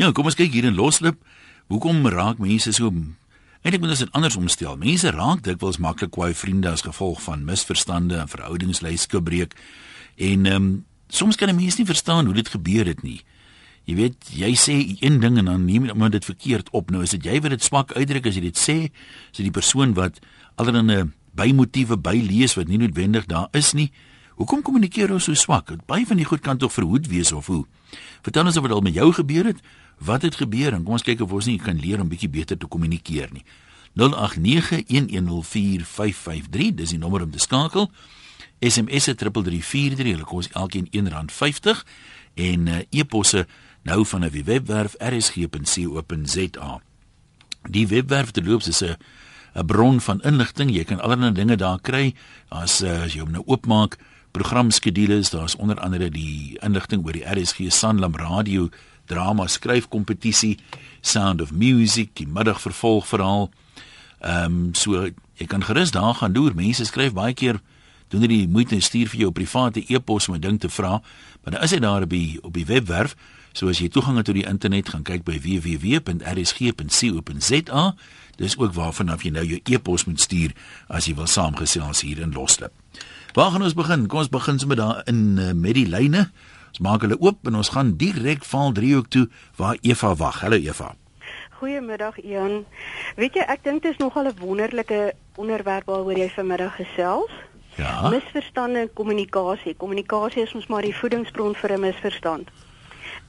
[0.00, 1.18] Ja, kom ons kyk hier in Loslip.
[1.68, 2.88] Hoekom raak mense so
[3.60, 4.78] Eintlik moet ons dit anders omstel.
[4.80, 9.52] Mense raak dikwels maklik kwaai vriende as gevolg van misverstande en verhoudingslyske breek.
[10.16, 10.70] En ehm um,
[11.12, 13.20] soms kan 'n mens nie verstaan hoe dit gebeur het nie.
[13.84, 16.90] Jy weet, jy sê een ding en dan neem iemand dit verkeerd op.
[16.90, 18.88] Nou is dit jy wat dit swak uitdruk as jy dit sê,
[19.30, 20.18] is dit die persoon wat
[20.56, 23.92] allerlei bymotiewe bylees wat nie noodwendig daar is nie.
[24.40, 25.74] Hoekom kommunikeer ons so swak?
[25.86, 27.66] Baie van die goed kan tog verhoed wees of hoe?
[28.22, 29.60] Vertel ons of dit al met jou gebeur het.
[30.00, 30.72] Wat het gebeur?
[30.72, 33.44] En kom ons kyk of ons nie kan leer om bietjie beter te kommunikeer nie.
[34.00, 37.90] 0891104553, dis die nommer om te skakel.
[38.60, 41.84] SMS se 3343, hulle kos elkeen R1.50
[42.40, 43.46] en uh, e-posse
[43.82, 46.80] nou van 'n webwerf rsg.co.za.
[47.68, 48.96] Die webwerf te loop is 'n
[49.54, 50.70] 'n bron van inligting.
[50.70, 52.14] Jy kan allerlei dinge daar kry
[52.48, 53.98] as uh, as jy hom nou oopmaak.
[54.30, 58.68] Programskedules, daar's onder andere die inligting oor die RSG Sanlam Radio
[59.10, 60.58] drama skryfkompetisie,
[61.00, 63.50] Sound of Music, die middagvervolgverhaal.
[64.20, 65.08] Ehm um, so
[65.40, 66.54] jy kan gerus daar gaan deur.
[66.54, 67.60] Mense skryf baie keer
[68.10, 71.02] doen hulle die moeite en stuur vir jou private e-pos om 'n ding te vra,
[71.42, 73.16] maar dan is hy daar op die op die webwerf.
[73.52, 76.74] So as jy toegang het tot die internet, gaan kyk by www.rsg.co.za.
[78.36, 80.52] Dis ook waarvanaf jy nou jou e-pos moet stuur
[80.88, 82.72] as jy wil saamgesels hier in Loslip.
[83.34, 84.06] Waar gaan ons begin?
[84.06, 86.30] Kom ons begin sommer daar in uh, met die lyne.
[86.70, 89.26] Ons maak hulle oop en ons gaan direk val driehoek toe
[89.58, 90.40] waar Eva wag.
[90.44, 90.92] Hallo Eva.
[91.58, 92.64] Goeiemiddag Ian.
[93.18, 97.32] Weet jy, ek dink dit is nogal 'n wonderlike onderwerp waaroor jy vanmiddag gesels.
[97.76, 98.08] Ja.
[98.08, 99.74] Misverstande en kommunikasie.
[99.74, 102.48] Kommunikasie is ons maar die voedingsbron vir 'n misverstand.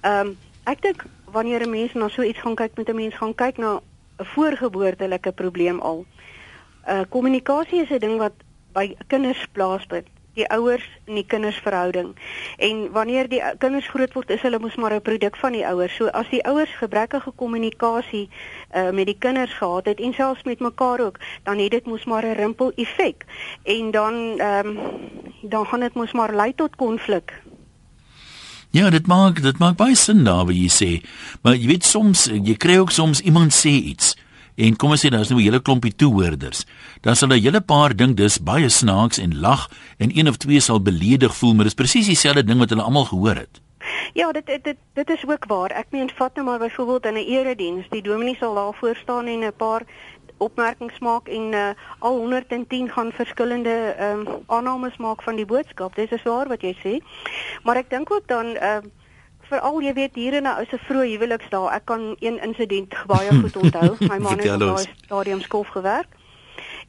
[0.01, 3.15] Ehm um, ek dink wanneer 'n mens na so iets gaan kyk, moet 'n mens
[3.15, 3.81] gaan kyk na
[4.19, 6.05] 'n voorgeboortelike probleem al.
[6.87, 8.33] Uh kommunikasie is 'n ding wat
[8.73, 12.15] by kinders plaasvind die ouers en die kinders verhouding.
[12.57, 15.95] En wanneer die kinders groot word, is hulle mos maar 'n produk van die ouers.
[15.95, 18.29] So as die ouers gebrekkige kommunikasie
[18.75, 22.05] uh met die kinders gehad het en selfs met mekaar ook, dan het dit mos
[22.05, 23.25] maar 'n rimpel effek.
[23.63, 24.79] En dan ehm um,
[25.41, 27.41] dan gaan dit mos maar lei tot konflik.
[28.69, 31.05] Ja, dit maak dit maak baie sin daar wat jy sê.
[31.41, 34.15] Maar jy weet soms jy kry ook soms iemand sê iets
[34.65, 36.65] en kom ons sê daar's nou 'n hele klompie toehoorders.
[37.01, 40.59] Dan sal 'n hele paar dink dis baie snaaks en lag en een of twee
[40.59, 43.61] sal beledig voel, maar dis presies dieselfde ding wat hulle almal gehoor het.
[44.13, 45.71] Ja, dit dit dit is ook waar.
[45.71, 49.25] Ek meen vat nou maar byvoorbeeld in 'n erediens, die dominee sal daar voor staan
[49.25, 49.81] en 'n paar
[50.37, 51.69] opmerkings maak en uh,
[51.99, 55.95] al 110 gaan verskillende ehm um, aannames maak van die boodskap.
[55.95, 56.97] Dis is waar wat jy sê.
[57.63, 58.89] Maar ek dink ook dan ehm uh,
[59.51, 63.31] veral jy weet hier in 'n ou se vroeë huweliksdae, ek kan een insident baie
[63.43, 63.95] goed onthou.
[63.99, 66.17] My man het op daai stadium skof gewerk.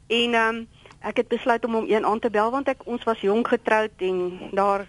[0.07, 0.67] En ehm um,
[1.03, 3.91] ek het besluit om hom een aan te bel want ek ons was jonk getroud
[3.99, 4.19] en
[4.53, 4.87] daar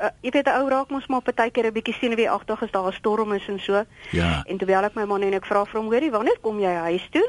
[0.00, 2.98] uh, jy weet 'n ou raak mos maar partykeer 'n bietjie senuweeagtig as daar 'n
[2.98, 3.84] storm is en so.
[4.10, 4.42] Ja.
[4.46, 7.08] En terwyl ek my man en ek vra vir hom, hoorie, wanneer kom jy huis
[7.10, 7.28] toe?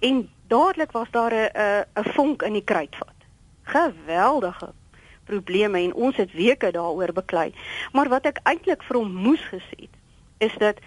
[0.00, 1.50] En dadelik was daar 'n
[2.00, 3.18] 'n vonk in die kruitvat.
[3.62, 4.72] Geweldige
[5.30, 7.50] probleme en ons het weke daaroor beklei.
[7.92, 9.94] Maar wat ek eintlik vir hom moes gesê het,
[10.48, 10.82] is dat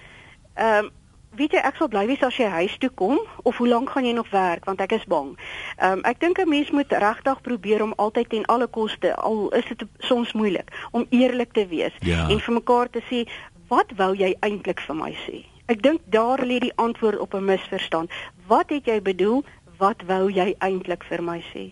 [0.54, 0.92] ehm um,
[1.38, 4.06] weet jy ek sal bly wees as jy huis toe kom of hoe lank gaan
[4.06, 5.34] jy nog werk want ek is bang.
[5.78, 9.50] Ehm um, ek dink 'n mens moet regtig probeer om altyd ten alle koste al
[9.59, 12.30] is dit soms moeilik om eerlik te wees ja.
[12.30, 13.25] en vir mekaar te sê
[13.68, 15.46] wat wou jy eintlik vir my sê?
[15.66, 18.12] Ek dink daar lê die antwoord op 'n misverstand.
[18.48, 19.44] Wat het jy bedoel?
[19.78, 21.72] Wat wou jy eintlik vir my sê?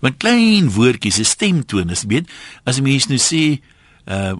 [0.00, 2.30] Want klein woordjies, 'n stemtoon, as jy weet,
[2.64, 3.60] as 'n mens nou sê,
[4.06, 4.34] uh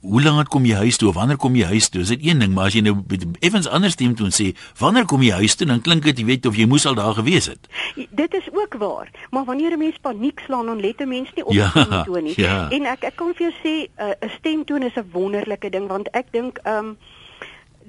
[0.00, 2.02] hoe lank kom jy huis toe of wanneer kom jy huis toe?
[2.04, 2.94] Is dit een ding, maar as jy nou
[3.40, 6.58] effens anders stemtoon sê, wanneer kom jy huis toe, dan klink dit jy weet of
[6.58, 7.66] jy moes al daar gewees het.
[7.96, 11.44] Dit is ook waar, maar wanneer 'n mens paniek slaan, dan let 'n mens nie
[11.44, 12.34] op ja, die stemtoon nie.
[12.36, 12.70] Ja.
[12.70, 16.08] En ek ek kan vir jou sê, uh, 'n stemtoon is 'n wonderlike ding want
[16.10, 16.96] ek dink um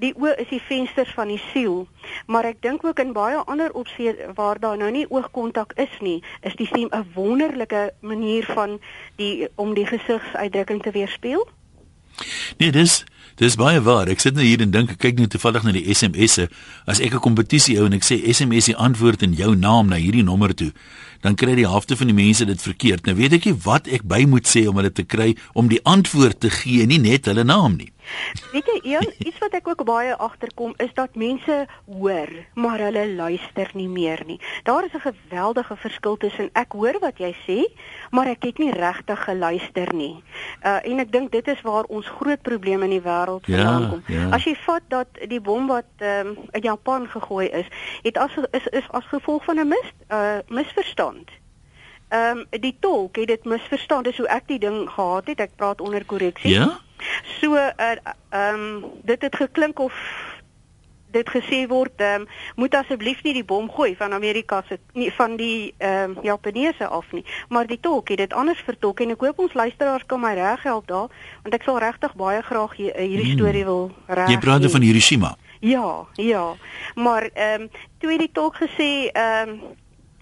[0.02, 1.86] die oë is die vensters van die siel.
[2.26, 6.20] Maar ek dink ook in baie ander opsigte waar daar nou nie oogkontak is nie,
[6.42, 8.80] is die stem 'n wonderlike manier van
[9.16, 11.48] die om die gesigsuitdrukking te weerspieël.
[12.58, 13.04] Nee, dis
[13.36, 14.08] dis baie waar.
[14.08, 16.48] Ek sit nou hier en dink ek kyk net toevallig na die SMS'e.
[16.86, 19.96] As ek 'n kompetisie hou en ek sê SMS die antwoord in jou naam na
[19.96, 20.72] hierdie nommer toe,
[21.22, 23.06] dan kry die helfte van die mense dit verkeerd.
[23.06, 25.80] Nou weet ek nie wat ek by moet sê om hulle te kry om die
[25.82, 27.92] antwoord te gee, nie net hulle naam nie.
[28.52, 33.08] Weet jy, een, iets wat ek ook baie agterkom is dat mense hoor, maar hulle
[33.14, 34.40] luister nie meer nie.
[34.62, 37.58] Daar is 'n geweldige verskil tussen ek hoor wat jy sê,
[38.10, 40.22] maar ek het nie regtig geluister nie.
[40.62, 43.88] Uh en ek dink dit is waar ons groot probleme in die wêreld vandaan Ja,
[43.88, 44.02] kom.
[44.06, 44.28] ja.
[44.30, 47.66] As jy vat dat die bom wat ehm um, in Japan gegooi is,
[48.02, 51.30] het as is is as gevolg van 'n mis uh misverstand
[52.08, 54.02] ehm um, die tolk het dit misverstaan.
[54.02, 55.40] Dis hoe ek die ding gehad het.
[55.40, 56.50] Ek praat onder korreksie.
[56.50, 56.78] Ja?
[57.40, 57.98] So uh, ehm
[58.32, 59.94] uh, um, dit het geklink of
[61.12, 62.26] dit gesê word ehm um,
[62.56, 66.86] moet asseblief nie die bom gooi van Amerika se nie van die ehm um, Japaneese
[66.86, 70.20] af nie maar die tolk het dit anders vertolk en ek hoop ons luisteraars kan
[70.20, 71.08] my reg help daar
[71.42, 73.38] want ek sal regtig baie graag hier, hierdie hmm.
[73.40, 76.54] storie wil reg Jy praat van Hiroshima Ja, ja.
[76.94, 77.68] Maar ehm um,
[77.98, 79.60] toe het die tolk gesê ehm um,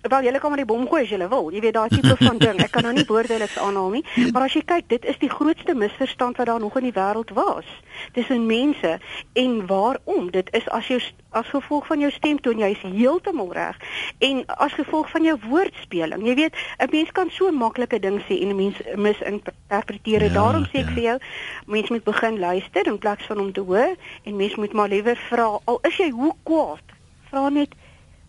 [0.00, 1.50] Wel, julle kan maar die bom gooi as julle wil.
[1.52, 2.60] Jy weet daai tipe van ding.
[2.64, 5.74] Ek kan nou nie woordeliks aanhaal nie, maar as jy kyk, dit is die grootste
[5.76, 7.68] misverstand wat daar nog in die wêreld was
[8.16, 8.94] tussen mense
[9.36, 10.30] en waarom?
[10.32, 11.02] Dit is as jy
[11.36, 13.76] as gevolg van jou stemtoon jy is heeltemal reg
[14.24, 16.24] en as gevolg van jou woordspeling.
[16.26, 20.22] Jy weet, 'n mens kan so maklike ding sê en 'n mens misinterpreteer.
[20.22, 20.94] Ja, Daarom sê ek ja.
[20.94, 21.18] vir jou,
[21.66, 23.94] mens moet begin luister in plaas van om te hoor
[24.24, 26.86] en mens moet maar liewer vra al is jy hoe kwaad?
[27.28, 27.74] Vra net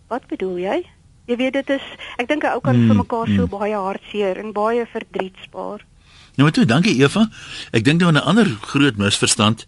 [0.08, 0.84] wat bedoel jy?
[1.30, 1.84] Jy weet dit is
[2.18, 3.50] ek dink 'n ou kan mm, vir mekaar so mm.
[3.50, 5.84] baie hartseer en baie verdriet spaar.
[6.36, 7.28] Nou toe, dankie Eva.
[7.72, 9.66] Ek dink nou 'n ander groot misverstand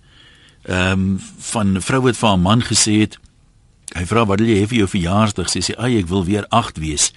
[0.64, 1.20] ehm um,
[1.52, 3.18] van 'n vrou wat vir haar man gesê het
[3.94, 5.48] hy vra wat wil jy hê vir jou verjaarsdag?
[5.48, 7.12] Sy sê ai ek wil weer 8 wees.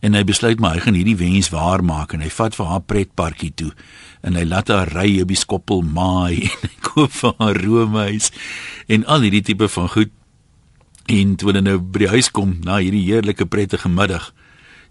[0.00, 2.80] En hy besluit maar hy gaan hierdie wens waar maak en hy vat vir haar
[2.80, 3.72] pretparkie toe
[4.22, 8.30] en hy laat haar ry op die skoppel maai en hy koop vir haar roomhuis
[8.88, 10.10] en al hierdie tipe van goed
[11.06, 14.30] En toe hulle nou by die huis kom na hierdie heerlike prettige middag,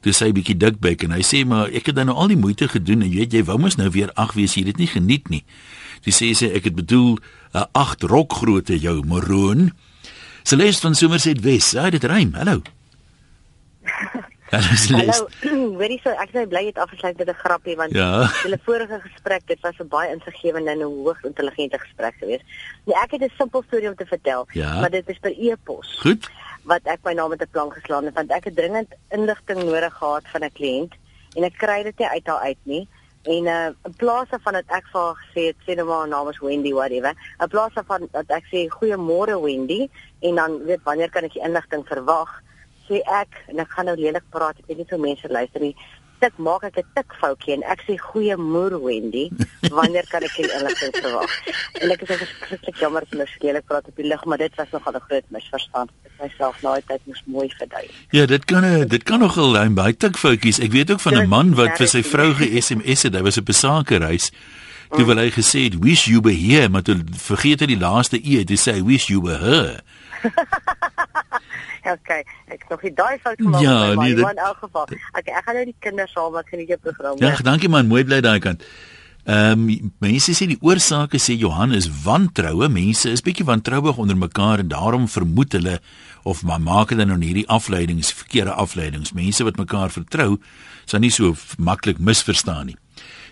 [0.02, 2.68] toe sê hy bietjie dikbek en hy sê maar ek het nou al die moeite
[2.72, 5.30] gedoen en jy weet jy wou mos nou weer ag wees jy dit nie geniet
[5.30, 5.44] nie.
[6.02, 7.20] Toe sê sy ek het bedoel
[7.54, 9.72] 'n 8 rok grootte jou maroon.
[10.44, 12.34] Celeste van Somerset West, ja dit rym.
[12.34, 12.62] Hallo.
[14.52, 15.30] Hallo,
[15.80, 18.28] hoorie so ek sê bly dit afgesluit met 'n grappie want ja.
[18.44, 22.44] hulle vorige gesprek dit was 'n baie insiggewende en 'n hoogs intelligente gesprek geweest.
[22.86, 24.80] Nee, ek het 'n simpel storie om te vertel, ja.
[24.80, 25.98] maar dit is per e-pos.
[26.04, 26.30] Goed.
[26.64, 29.94] Wat ek my naam met 'n plan geslaan het want ek het dringend inligting nodig
[29.94, 30.94] gehad van 'n kliënt
[31.36, 32.88] en ek kry dit nie uit haar uit nie.
[33.24, 36.08] En uh in plaas van dat ek vir haar gesê het sê nou maar haar
[36.08, 39.90] naam is Wendy whatever, in plaas van dat ek sê goeiemôre Wendy
[40.20, 42.42] en dan weet wanneer kan ek die inligting verwag?
[42.92, 45.76] Sê ek en ek gaan nou lelik praat, ek weet nie hoe mense luister nie.
[46.22, 49.32] Tik maak ek 'n tik foutjie en ek sê goeie moer Wendy,
[49.78, 51.32] wanneer kan ek die inligting verwag?
[51.82, 54.70] En ek is verskriklik jammer vir my skeelik praat op die lig, maar dit was
[54.76, 55.90] nogal 'n groot misverstand.
[56.06, 57.98] Ek myself nou altyd moes mooi verduidelik.
[58.12, 60.60] Ja, dit kan 'n dit kan nogal hy baie tik foutjies.
[60.60, 63.16] Ek weet ook van 'n man wat vir sy vrou ge-SMS het.
[63.16, 64.32] Hy was op 'n sakereis.
[64.92, 68.20] Toe wil hy gesê het wish you were here, maar toe vergeet hy die laaste
[68.20, 69.82] e, dit sê wish you were her.
[71.96, 74.88] okay, ek nog nie daai fout gemaak ja, nie, maar in elk geval.
[75.18, 77.20] Okay, ek gaan nou die kinders saam wat geniet jou program.
[77.22, 78.66] Ja, dankie man, mooi bly daai kant.
[79.30, 82.70] Ehm um, mense sê die oorsake sê Johan is wantroue.
[82.74, 85.78] Mense is bietjie wantrouig onder mekaar en daarom vermoed hulle
[86.26, 89.14] of maar maak hulle nou hierdie afleidings, verkeerde afleidings.
[89.14, 90.40] Mense wat mekaar vertrou,
[90.86, 92.78] sal nie so maklik misverstaan nie.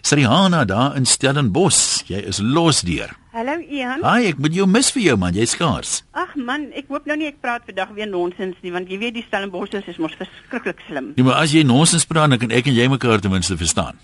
[0.02, 3.16] Sriana daar in Stellenbosch, jy is los deur.
[3.40, 4.02] Hallo Ian.
[4.04, 5.92] Haai, ek moet jou mis vir jou man, jy's skaars.
[6.20, 9.16] Ag man, ek hoop nou nie ek praat vandag weer nonsens nie, want jy weet
[9.16, 11.14] die Stellenboschers is mos verskriklik slim.
[11.16, 13.96] Ja, maar as jy nonsens praat, dan kan ek en jy mekaar ten minste verstaan.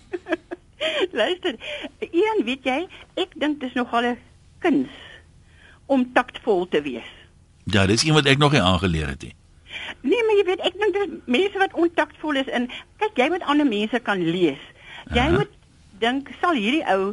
[1.20, 1.60] Luister,
[2.08, 2.78] Ian, weet jy,
[3.26, 4.16] ek dink dis nogal 'n
[4.64, 4.96] kuns
[5.92, 7.12] om taktvol te wees.
[7.68, 9.36] Ja, dis iets wat ek nog nie aangeleer het nie.
[10.00, 12.72] Nee, maar jy weet, ek dink dis mense wat ontaktvol is en
[13.04, 14.64] kyk, jy moet ander mense kan lees.
[15.12, 15.44] Jy Aha.
[15.44, 15.52] moet
[16.00, 17.12] dink sal hierdie ou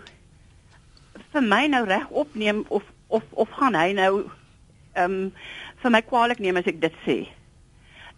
[1.32, 4.12] vir my nou reg opneem of of of gaan hy nou
[4.94, 5.32] ehm um,
[5.82, 7.16] vir my kwaliek neem as ek dit sê.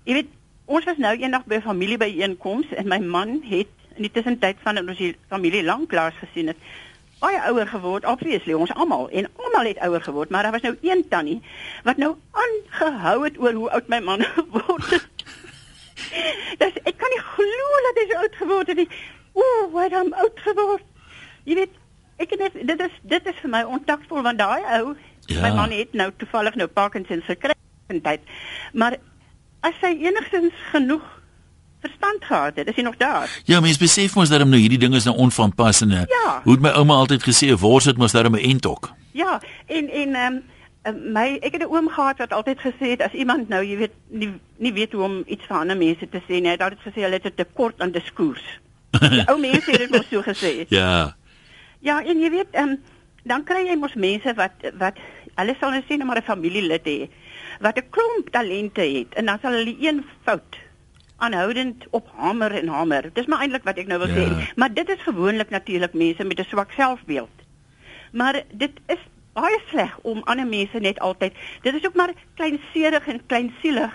[0.04, 0.32] Jy weet,
[0.66, 4.78] ons was nou eendag by 'n familiebyeenkoms en my man het in die tussentyd van
[4.78, 6.58] ons familie lanklaas gesien het
[7.24, 10.74] baie ouer geword, obviously ons almal en almal het ouer geword, maar daar was nou
[10.82, 11.40] een tannie
[11.86, 15.24] wat nou aangehou het oor hoe oud my man geword het.
[16.60, 18.98] Dis ek kan nie glo dat hy so oud geword het.
[19.34, 20.84] Ooh, wat hom oud geword.
[21.48, 21.80] Jy weet,
[22.16, 24.94] ek net dit is dit is vir my ontakvol want daai ou,
[25.26, 25.40] ja.
[25.40, 27.54] my man het nou toevallig nou Parkinson gekry
[27.88, 28.20] in tyd.
[28.72, 28.96] Maar
[29.60, 31.04] as hy enigstens genoeg
[31.84, 33.28] verstand gehad het, is hy nog daar.
[33.44, 36.04] Ja, mens besef mos dat hom nou hierdie dinge is nou onvanpassende.
[36.08, 36.40] Ja.
[36.44, 38.92] Hoe het my ouma altyd gesê, wors het mos daar 'n entok.
[39.12, 40.40] Ja, en en ehm
[40.88, 43.76] um, my ek het 'n oom gehad wat altyd gesê het as iemand nou, jy
[43.76, 46.62] weet, nie nie weet hoe om iets vir ander mense te sê nie, hy het
[46.62, 48.44] altyd gesê hulle het 'n tekort aan diskurs.
[49.30, 50.66] Ou mense het dit mos so gesê.
[50.68, 51.16] Ja.
[51.84, 52.82] Ja, en jy weet, ehm um,
[53.28, 54.98] dan kry jy mos mense wat wat
[55.38, 57.08] hulle sal net sê net maar 'n familielid hê
[57.64, 60.56] wat 'n klomp talente het en dan sal hulle een fout
[61.16, 63.10] aanhoudend op hamer en hamer.
[63.12, 64.16] Dis maar eintlik wat ek nou wil ja.
[64.16, 64.54] sê.
[64.56, 67.36] Maar dit is gewoonlik natuurlik mense met 'n swak selfbeeld.
[68.12, 71.32] Maar dit is baie sleg om ander mense net altyd.
[71.62, 73.92] Dit is ook maar kleinserig en kleinsielig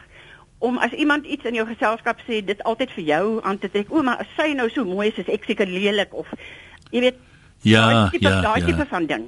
[0.58, 3.92] om as iemand iets in jou geselskap sê dit altyd vir jou aan te trek.
[3.92, 6.28] O, maar as sy nou so mooi is, is ek seker lelik of
[6.92, 7.18] jy weet
[7.62, 8.66] Ja, daai tipe, ja, daai ja.
[8.66, 9.28] tipe van ding.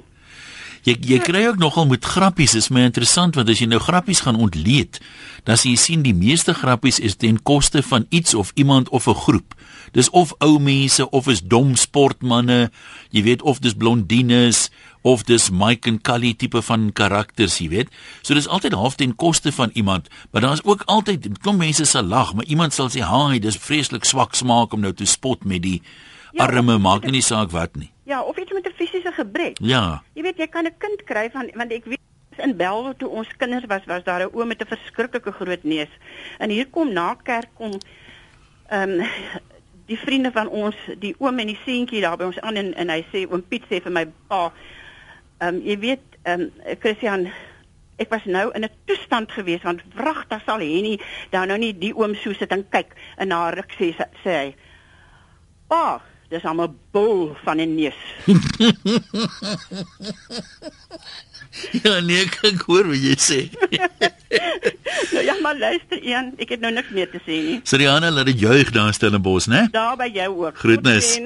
[0.82, 4.24] Jy jy kry ook nogal met grappies, is my interessant want as jy nou grappies
[4.24, 4.98] gaan ontleed,
[5.46, 9.06] dan sien jy sien die meeste grappies is ten koste van iets of iemand of
[9.06, 9.54] 'n groep.
[9.92, 12.70] Dis of ou mense of is dom sportmense,
[13.10, 14.70] jy weet of dis blondines
[15.02, 17.88] of dis Mike en Callie tipe van karakters, jy weet.
[18.22, 22.02] So dis altyd half ten koste van iemand, maar daar's ook altyd klomp mense sal
[22.02, 25.62] lag, maar iemand sal sê, "Haai, dis vreeslik swak smaak om nou te spot met
[25.62, 25.82] die
[26.32, 29.58] Ja, arme, maak nie saak wat nie." Ja, of iets met 'n fisiese gebrek.
[29.60, 30.02] Ja.
[30.12, 32.00] Jy weet jy kan 'n kind kry van want ek weet
[32.36, 35.92] in Belwe toe ons kinders was was daar 'n oom met 'n verskriklike groot neus.
[36.38, 37.72] En hier kom na kerk kom
[38.68, 39.06] ehm um,
[39.86, 42.88] die vriende van ons, die oom en die seentjie daar by ons aan en, en
[42.88, 44.52] hy sê oom Piet sê vir my pa
[45.38, 47.30] ehm um, jy weet ehm um, Christian
[47.96, 51.94] ek was nou in 'n toestand gewees want wragtig sal Henny daar nou nie die
[51.96, 53.94] oom so sit en kyk en na ruk sê
[54.24, 54.54] sê hy
[55.68, 56.00] pa
[56.32, 58.00] dis hom 'n bul van 'n neus.
[61.82, 63.38] Ja, nee, ek kan hoor wat jy sê.
[65.14, 67.58] nou ja, maar luister een, ek het nou niks meer te sê nie.
[67.68, 69.66] Siriana laat dit juig daar in Stellenbosch, né?
[69.74, 70.56] Daar by jou ook.
[70.62, 71.18] Groetnis.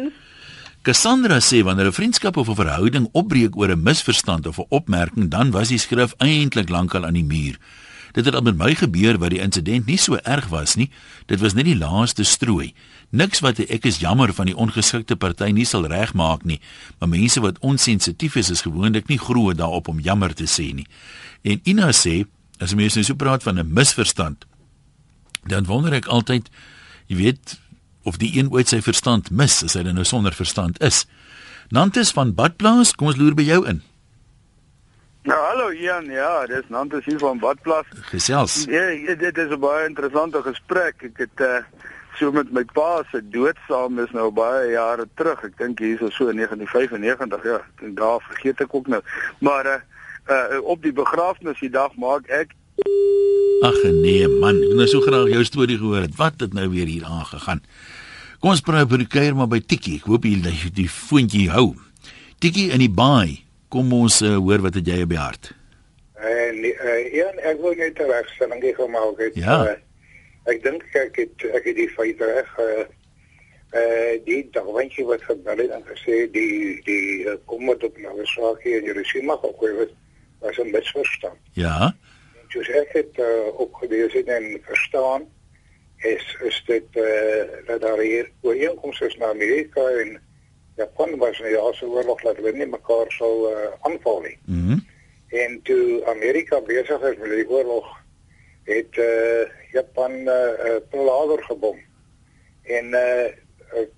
[0.82, 5.30] Cassandra sê wanneer 'n vriendskap of 'n verhouding opbreek oor 'n misverstand of 'n opmerking,
[5.30, 7.58] dan was die skrif eintlik lankal aan die muur.
[8.12, 10.90] Dit het al met my gebeur waar die insident nie so erg was nie.
[11.26, 12.72] Dit was net die laaste strooi.
[13.10, 16.58] Niks wat ek is jammer van die ongeskikte party nie sal regmaak nie,
[16.98, 20.86] maar mense wat onsensitief is is gewoonlik nie groot daarop om jammer te sê nie.
[21.46, 22.24] En Ina sê,
[22.58, 24.44] as mense nou so praat van 'n misverstand,
[25.46, 26.50] dan wonder ek altyd,
[27.06, 27.60] jy weet,
[28.02, 31.06] of die een ooit sy verstand mis as hy dan nou sonder verstand is.
[31.70, 33.82] Nantes van Badplaas, kom ons loer by jou in.
[35.26, 37.86] Nou hallo Ian, ja, dis Nantes hier van Badplaas.
[38.12, 38.64] Gesels.
[38.70, 41.02] Ja, dit is 'n baie interessante gesprek.
[41.02, 41.62] Ek het uh
[42.18, 45.42] so met my pa se dood saam is nou baie jare terug.
[45.44, 47.60] Ek dink hier is so in 1995, ja.
[47.82, 49.02] Ek daar vergeet ek ook nou.
[49.38, 49.80] Maar uh,
[50.32, 52.54] uh op die begrafnisdag maak ek
[53.64, 56.16] Ag nee man, ek wil nou so graag jou storie gehoor het.
[56.18, 57.62] Wat het nou weer hier aangegaan?
[58.40, 59.96] Kom ons praat oor die kuier maar by Tikkie.
[60.02, 61.70] Ek hoop jy die, die foontjie hou.
[62.44, 63.40] Tikkie in die baai.
[63.72, 65.54] Kom ons uh, hoor wat het jy op die hart?
[66.20, 69.34] En uh, ja, ek wil net 'n regstelling gee gemaak het.
[69.40, 69.56] Ja.
[69.64, 69.74] Uh,
[70.52, 72.84] ek dink ek het ek het die feite reg uh,
[73.76, 78.26] uh die dagwentjie wat gebeur het en gesê die die uh, kom wat op nou
[78.32, 79.94] Swaki en Jerusalem ook was
[80.40, 81.40] was 'n misverstand.
[81.52, 81.96] Ja.
[82.52, 85.26] Dus ek het uh, opgelees het en verstaan
[85.96, 90.20] is is dit uh, dat daar hier ooreenkomste is na Amerika en
[90.76, 94.38] Japan was in die Asië oorlog dat hulle nie mekaar sou uh, aanval nie.
[94.44, 94.70] Mhm.
[94.70, 94.84] Mm
[95.28, 97.86] En toe Amerika besig is met die oorlog,
[98.66, 100.34] het uh, Japan uh,
[100.66, 101.78] uh, Pearl Harbor gebom.
[102.62, 103.26] En uh,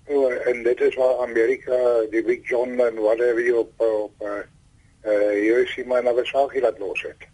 [0.09, 1.77] uh, en dit is waar Amerika
[2.11, 4.41] die Big John en whatever jy op op uh,
[5.05, 7.27] uh, Hiroshima en Nagasaki laat los het.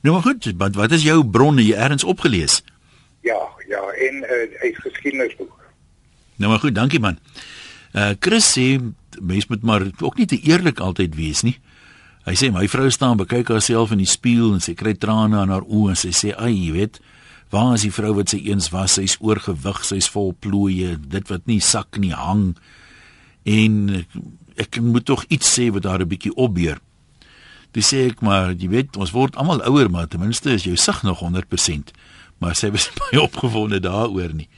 [0.00, 2.62] Nou maar goed, wat wat is jou bronne jy ergens opgelees?
[3.20, 5.58] Ja, ja, en uh, uit geskiedenisboek.
[6.36, 7.18] Nou maar goed, dankie man.
[7.92, 8.78] Uh Chris sê
[9.20, 11.58] mens moet maar ook nie te eerlik altyd wees nie.
[12.28, 15.52] Hy sê my vrou staan bekyk haarself in die spieël en sy kry trane aan
[15.52, 17.00] haar oë en sy sê ai, jy weet,
[17.50, 18.98] waar is die vrou wat sy eens was?
[18.98, 22.52] Sy's oorgewig, sy's vol plooie, dit wat nie sak nie hang.
[23.48, 24.04] En
[24.60, 26.78] ek moet tog iets sê wat haar 'n bietjie opbeur.
[27.72, 30.76] Dis sê ek maar, jy weet, ons word almal ouer, maar ten minste is jou
[30.76, 31.94] sig nog 100%.
[32.38, 34.48] Maar sy was baie opgewonde daaroor nie.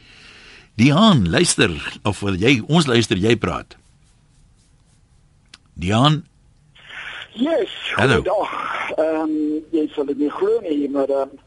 [0.75, 3.77] Dian, luister of wil jy ons luister, jy praat.
[5.77, 6.25] Dian,
[7.35, 8.23] Yes, Hallo.
[8.97, 11.39] Ehm um, jy sal dit nie glo nie, maar ehm um,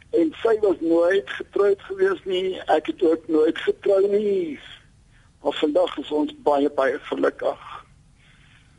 [0.09, 4.59] En sy was nooit getroud gewees nie, ek het ook nooit getrou nie.
[5.43, 7.67] Maar vandag is ons baie baie gelukkig.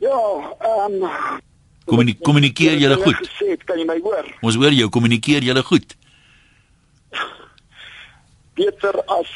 [0.01, 0.19] Ja,
[0.59, 1.39] ehm um,
[2.21, 3.17] kommunikeer julle goed?
[3.17, 4.27] Gesê, het, kan jy my hoor?
[4.41, 5.95] ons hoor jou kommunikeer julle goed.
[8.59, 9.31] Beter as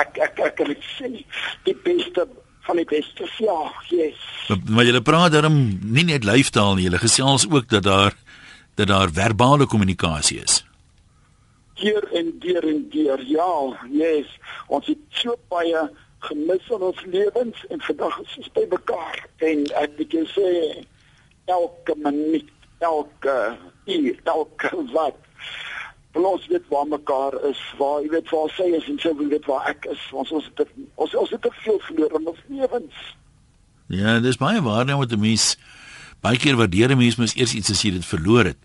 [0.00, 1.10] ek ek ek kan dit sê
[1.66, 2.26] die beste
[2.66, 3.58] van die beste ja,
[3.90, 4.20] yes.
[4.48, 8.16] Maar, maar julle praat daarom nie net lyftaal nie, julle gesels ook dat daar
[8.74, 10.62] dat daar verbale kommunikasie is.
[11.82, 13.24] Keer en deur en deur.
[13.26, 13.50] Ja,
[13.90, 14.30] yes.
[14.68, 15.82] Ons het so baie
[16.28, 20.50] gemis in ons lewens en vandag is ons by mekaar en ek moet jou sê
[21.50, 23.36] elke minuut, elke
[23.90, 25.18] uur, elke wat
[26.12, 29.70] Ons weet waar mekaar is, waar jy weet waar sy is en sy weet waar
[29.70, 30.00] ek is.
[30.12, 30.68] Ons ons het
[31.00, 32.98] ons ons het te veel verloor in ons lewens.
[33.92, 35.56] Ja, dis baie waar nou met 'n mens.
[36.20, 38.60] Baie keer waardeer 'n mens mens eers iets as jy dit verloor het.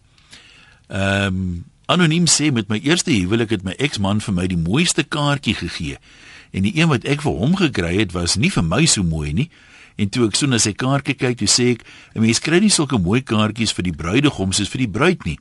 [0.88, 5.04] Ehm um, anoniem sê met my eerste huwelik het my eksman vir my die mooiste
[5.04, 5.98] kaartjie gegee.
[6.52, 9.32] En die een wat ek vir hom gekry het was nie vir my so mooi
[9.34, 9.50] nie.
[9.98, 12.70] En toe ek so na sy kaartjie kyk, toe sê ek, 'n mens kry nie
[12.70, 15.40] sulke mooi kaartjies vir die bruidegom soos vir die bruid nie.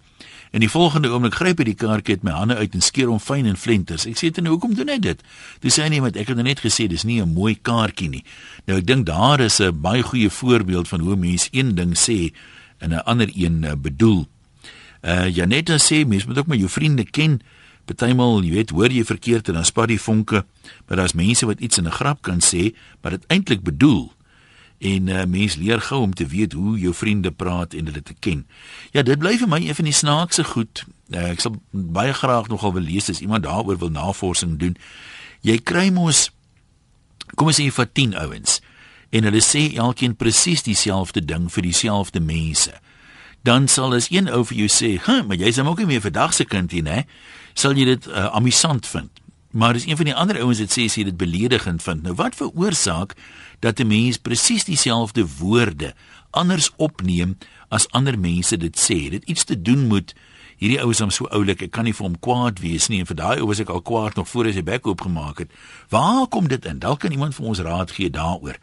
[0.52, 3.18] En die volgende oomblik gryp hy die kaartjie uit my hande uit en skeer hom
[3.20, 4.06] fyn in flenters.
[4.06, 5.22] Ek sê dit nou, hoekom doen hy dit?
[5.60, 8.24] Toe sê hy net, ek het net gesê dis nie 'n mooi kaartjie nie.
[8.66, 12.32] Nou ek dink daar is 'n baie goeie voorbeeld van hoe mense een ding sê
[12.78, 14.26] en 'n ander een uh, bedoel.
[15.02, 17.40] Uh Janetta sê mens moet ook maar jou vriende ken.
[17.86, 20.42] Partymal, jy weet, hoor jy verkeerd en dan spat die vonke,
[20.86, 24.10] maar daar's mense wat iets in 'n grap kan sê, maar dit eintlik bedoel
[24.78, 28.14] en uh, mens leer gou om te weet hoe jou vriende praat en hulle te
[28.18, 28.46] ken.
[28.92, 30.84] Ja, dit bly vir my een van die snaakse goed.
[31.08, 34.76] Uh, ek sal baie graag nogal wil lees as iemand daaroor wil navorsing doen.
[35.40, 36.30] Jy kry mos
[37.34, 38.60] kom ons sê vir 10 ouens
[39.16, 42.74] en hulle sê elkeen presies dieselfde ding vir dieselfde mense.
[43.46, 46.00] Dan sal as een ou vir jou sê, "Hm, maar jy's hom ook nie meer
[46.00, 47.02] vandag se kind nie, hè?"
[47.54, 49.10] Sal jy dit uh, amusant vind.
[49.50, 52.02] Maar dis een van die ander ouens wat sê as jy dit beledigend vind.
[52.02, 53.14] Nou wat veroorsaak
[53.60, 55.94] dat 'n mens presies dieselfde woorde
[56.30, 57.38] anders opneem
[57.68, 59.10] as ander mense dit sê.
[59.10, 60.14] Dit iets te doen moet
[60.56, 63.16] hierdie oues hom so oulik, ek kan nie vir hom kwaad wees nie en vir
[63.16, 65.50] daai ou was ek al kwaad nog voor hy sy bek oopgemaak het.
[65.88, 66.78] Waar kom dit in?
[66.78, 68.56] Dalk kan iemand vir ons raad gee daaroor.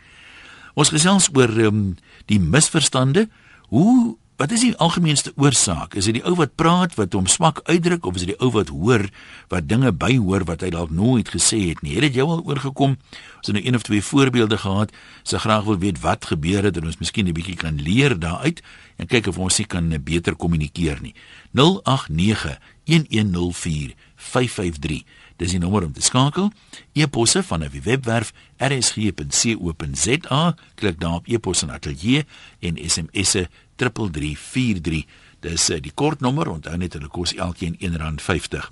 [0.73, 3.29] Ons gesels oor um, die misverstande.
[3.69, 5.93] Hoe Wat is die algemeenste oorsaak?
[5.93, 8.49] Is dit die ou wat praat wat hom smak uitdruk of is dit die ou
[8.55, 9.05] wat hoor
[9.51, 11.93] wat dinge byhoor wat hy dalk nooit gesê het nie?
[11.93, 12.95] Het dit jou al oorgekom?
[12.97, 14.89] Ons het nou een of twee voorbeelde gehad.
[15.21, 18.63] Sy graag wil weet wat gebeur het en ons miskien 'n bietjie kan leer daaruit
[18.97, 19.65] en kyk of ons se
[20.03, 21.13] beter kommunikeer nie.
[21.53, 25.05] 089 1104 553
[25.43, 26.51] Dis die nommer om te skakel.
[26.93, 30.55] E-posse van 'n webwerf rsg.co.za.
[30.75, 32.25] Klik daar op e-pos en atelier
[32.59, 35.05] en SMS'e 3343.
[35.43, 36.49] Dis uh, die kortnommer.
[36.49, 38.69] Onthou net hulle kos elkeen R1.50.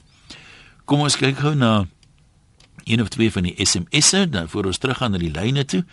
[0.86, 1.86] Kom ons kyk gou na
[2.84, 5.84] een of twee van die SMS'e dan voor ons teruggaan na die lyne toe.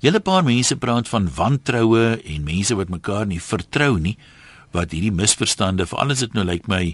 [0.00, 4.14] Julle paar mense praat van wantroue en mense wat mekaar nie vertrou nie
[4.76, 6.84] wat hierdie misverstande vir alles dit nou lyk my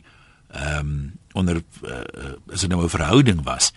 [0.54, 3.72] ehm um, onder uh, as dit nou 'n verhouding was.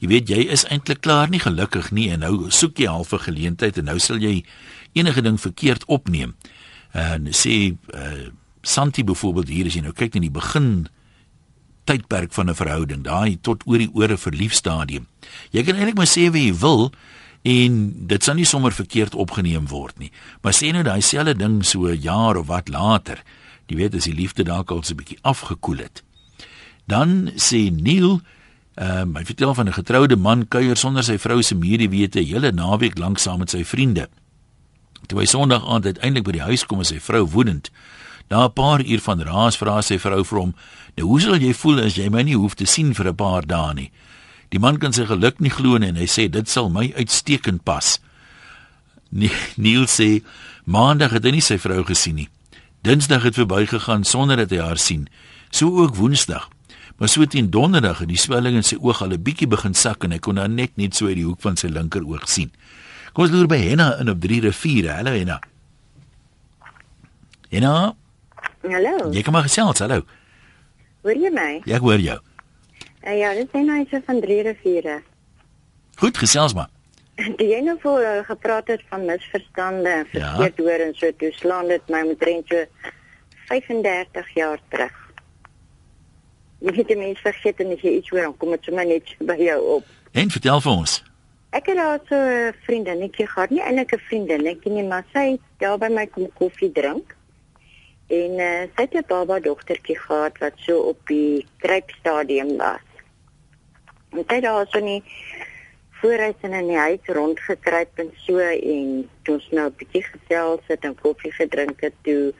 [0.00, 3.76] Jy weet jy is eintlik klaar nie gelukkig nie en nou soek jy halfe geleentheid
[3.78, 4.44] en nou sal jy
[4.92, 6.34] enige ding verkeerd opneem
[6.92, 8.28] en sê uh,
[8.62, 10.88] Santi byvoorbeeld hier as jy nou kyk in die begin
[11.88, 15.06] tydperk van 'n verhouding, daai tot oor die ore verlief stadium.
[15.50, 16.92] Jy kan eintlik maar sê wat jy wil
[17.42, 20.12] en dit sal nie sommer verkeerd opgeneem word nie.
[20.42, 23.22] Maar sê nou daai selfde ding so 'n jaar of wat later,
[23.66, 26.02] jy weet as die liefde dalk al so 'n bietjie afgekoel het.
[26.86, 28.20] Dan sê Neil
[28.74, 32.52] Ehm um, hy vertel van 'n getroude man kuier sonder sy vrou se medewete hele
[32.52, 34.08] naweek lank saam met sy vriende.
[35.06, 37.70] Toe hy Sondag aand uiteindelik by die huis kom, is sy vrou woedend.
[38.30, 40.54] Na 'n paar uur van raas vra sy vrou vir hom:
[40.96, 43.46] "Nou hoe sal jy voel as jy my nie hoef te sien vir 'n paar
[43.46, 43.90] dae nie?"
[44.50, 47.64] Die man kan sy geluk nie glo nie en hy sê dit sal my uitstekend
[47.64, 47.98] pas.
[49.56, 50.22] Neil sê:
[50.64, 52.28] "Maandag het hy nie sy vrou gesien nie.
[52.82, 55.08] Dinsdag het verbygegaan sonder dat hy haar sien.
[55.50, 56.48] So ook Woensdag."
[56.98, 60.04] Maar so teen donderdag het die swelling in sy oog al 'n bietjie begin sak
[60.04, 62.52] en hy kon haar net net so uit die hoek van sy linker oog sien.
[63.12, 64.88] Kom ons loer by Henna in op 3 riviere.
[64.96, 65.38] Hallo Henna.
[67.52, 67.72] Henna?
[68.62, 69.10] Hallo.
[69.12, 70.02] Jy kom maar gesels, hallo.
[71.04, 71.48] Hoor jy my?
[71.68, 72.18] Ja, ek hoor jou.
[73.02, 75.00] Uh, ja, dit is Henna is van 3 riviere.
[76.00, 76.70] Goed, gesels maar.
[77.36, 80.30] Die jy nou voor uh, gepraat het van misverstande en Ja.
[80.36, 82.64] verkeerd hoor en so, toe slaan dit my omtrent so
[83.50, 84.94] 35 jaar terug.
[86.62, 89.12] Jy het die mens vergeet en as jy iets hoor, dan kom dit sommer net
[89.20, 89.84] by jou op.
[90.16, 90.96] En vertel vir ons.
[91.52, 95.40] Ek het daar so 'n vriendinnetjie gehad, nie eintlik 'n vriendinnetjie nie, maar sy het
[95.58, 97.16] daar by my kom koffie drink.
[98.08, 102.88] En uh, sy het 'n baba dogtertjie gehad wat so op die kruipstadium was.
[104.10, 105.02] En sy het daar so nie
[106.00, 110.64] vooruit in in die huis rondgekruip en so en toe ons nou 'n bietjie gesels
[110.66, 112.32] het en koffie gedrink het toe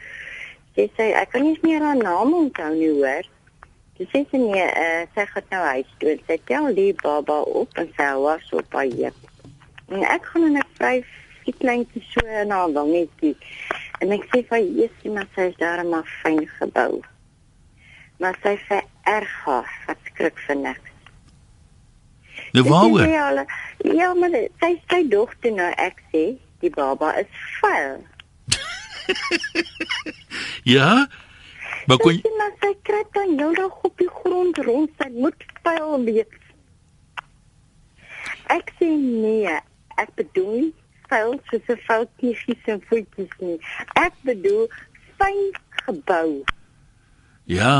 [0.74, 3.31] sê sy ek kan nie meer haar naam onthou nie hoor.
[4.02, 7.76] Sy sê sy nee, uh, sy gaan nou huis toe sy tel die baba op
[7.78, 9.18] en sy hou haar so op haar heup.
[9.92, 11.10] En ek gaan en ek vryf
[11.44, 13.34] die kleintjie so in haar wangetjie.
[14.02, 17.02] En ek sê vir Jesus, maar sy is daar maar fyn gebou.
[18.22, 20.90] Maar sy vererg haar, wat skrik vir niks.
[22.56, 23.06] Nou waaroor?
[23.22, 26.24] al- Ja, maar sy sy dogter nou ek sê,
[26.64, 28.02] die baba is vuil.
[30.64, 31.06] Ja?
[31.86, 35.46] Maar kon Sy maar sy kry dan nou dag op die grond rond, sy moet
[35.64, 36.38] vuil wees.
[38.52, 39.56] Ek sê nee,
[40.02, 40.70] ek bedoel
[41.10, 43.58] vuil soos 'n foutjies en voetjies nie.
[43.98, 44.68] Ek bedoel
[45.18, 45.40] fyn
[45.84, 46.42] gebou.
[47.44, 47.74] Ja.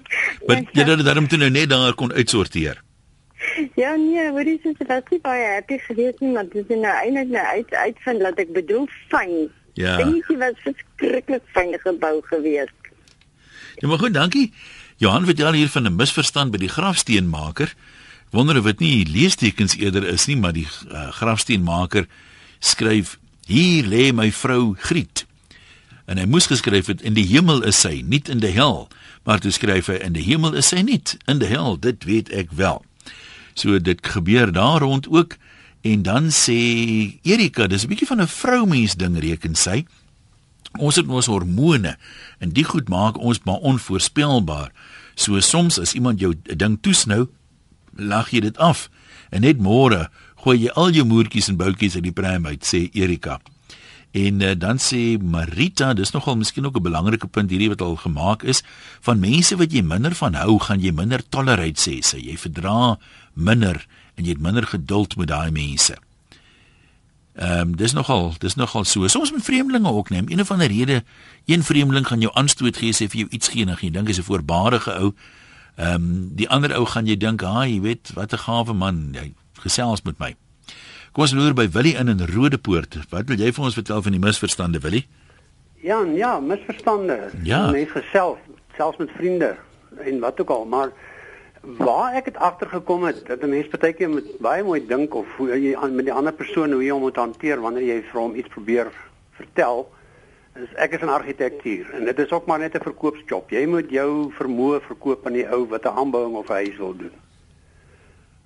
[0.46, 2.82] Maar jy het dit daarom toe nou net daar kon uitsorteer.
[3.74, 7.30] Ja nee, hoor jy soos wat sy baie happy gewees nie, maar dis nou eintlik
[7.34, 9.50] nou uit uitvind dat ek bedoel fyn.
[9.76, 9.96] Ja.
[10.00, 12.72] Dink jy was verskriklik fyn gebou gewees.
[13.78, 14.52] Ja, maar goed, dankie.
[14.96, 17.74] Johan vertel hier van 'n misverstand by die grafsteenmaker.
[18.30, 22.06] Wonder of dit nie leestekens eerder is nie, maar die uh, grafsteenmaker
[22.58, 25.26] skryf: "Hier lê my vrou Griet."
[26.06, 28.88] En hy moes geskryf het in die hemel is sy, nie in die hel.
[29.24, 32.30] Maar toe skryf hy in die hemel is sy nie, in die hel, dit weet
[32.30, 32.84] ek wel.
[33.54, 35.36] So dit gebeur daar rond ook
[35.82, 39.84] en dan sê Erika, dis 'n bietjie van 'n vroumens ding reken sy.
[40.78, 41.96] Ons het ons hormone
[42.38, 44.72] en die goed maak ons maar onvoorspelbaar.
[45.16, 47.28] So soms as iemand jou 'n ding toesnou,
[47.96, 48.90] lag jy dit af
[49.30, 52.90] en net môre gooi jy al jou moertjies en boutjies uit die pram uit, sê
[52.94, 53.40] Erika.
[54.16, 57.96] En uh, dan sê Marita, dis nogal miskien ook 'n belangrike punt hierdie wat al
[57.96, 58.62] gemaak is,
[59.00, 62.18] van mense wat jy minder van hou, gaan jy minder tolerate sê sy.
[62.18, 62.98] Jy verdra
[63.34, 65.96] minder en jy het minder geduld met daai mense.
[67.36, 69.06] Ehm um, dis nogal, dis nogal so.
[69.06, 70.24] Soms met vreemdelinge ook neem.
[70.28, 71.02] Een of ander rede,
[71.44, 74.22] een vreemdeling gaan jou aanstoot gee sê vir jou iets en jy dink hy's 'n
[74.22, 75.12] voorbarige ou.
[75.76, 79.14] Ehm um, die ander ou gaan jy dink, "Ha, jy weet, wat 'n gawe man,
[79.20, 80.36] hy gesels met my."
[81.12, 82.98] Kom ons loer by Willie in in Rodepoort.
[83.08, 85.06] Wat wil jy vir ons vertel van die misverstande, Willie?
[85.80, 87.30] Ja, ja, misverstande.
[87.42, 87.70] Ja.
[87.70, 88.38] Mense gesels,
[88.76, 89.56] selfs met vriende
[90.04, 90.92] en wat ook al, maar
[91.66, 95.26] waar ek het agtergekom het dat 'n mens baie keer moet baie mooi dink of
[95.36, 98.20] hoe jy aan met die ander persoon hoe jy hom moet hanteer wanneer jy vir
[98.20, 98.86] hom iets probeer
[99.30, 99.90] vertel.
[100.54, 103.50] Is ek is 'n argitektuur en dit is ook maar net 'n verkoopsjob.
[103.50, 106.96] Jy moet jou vermoë verkoop aan die ou wat 'n aanbouing of 'n huis wil
[106.96, 107.12] doen.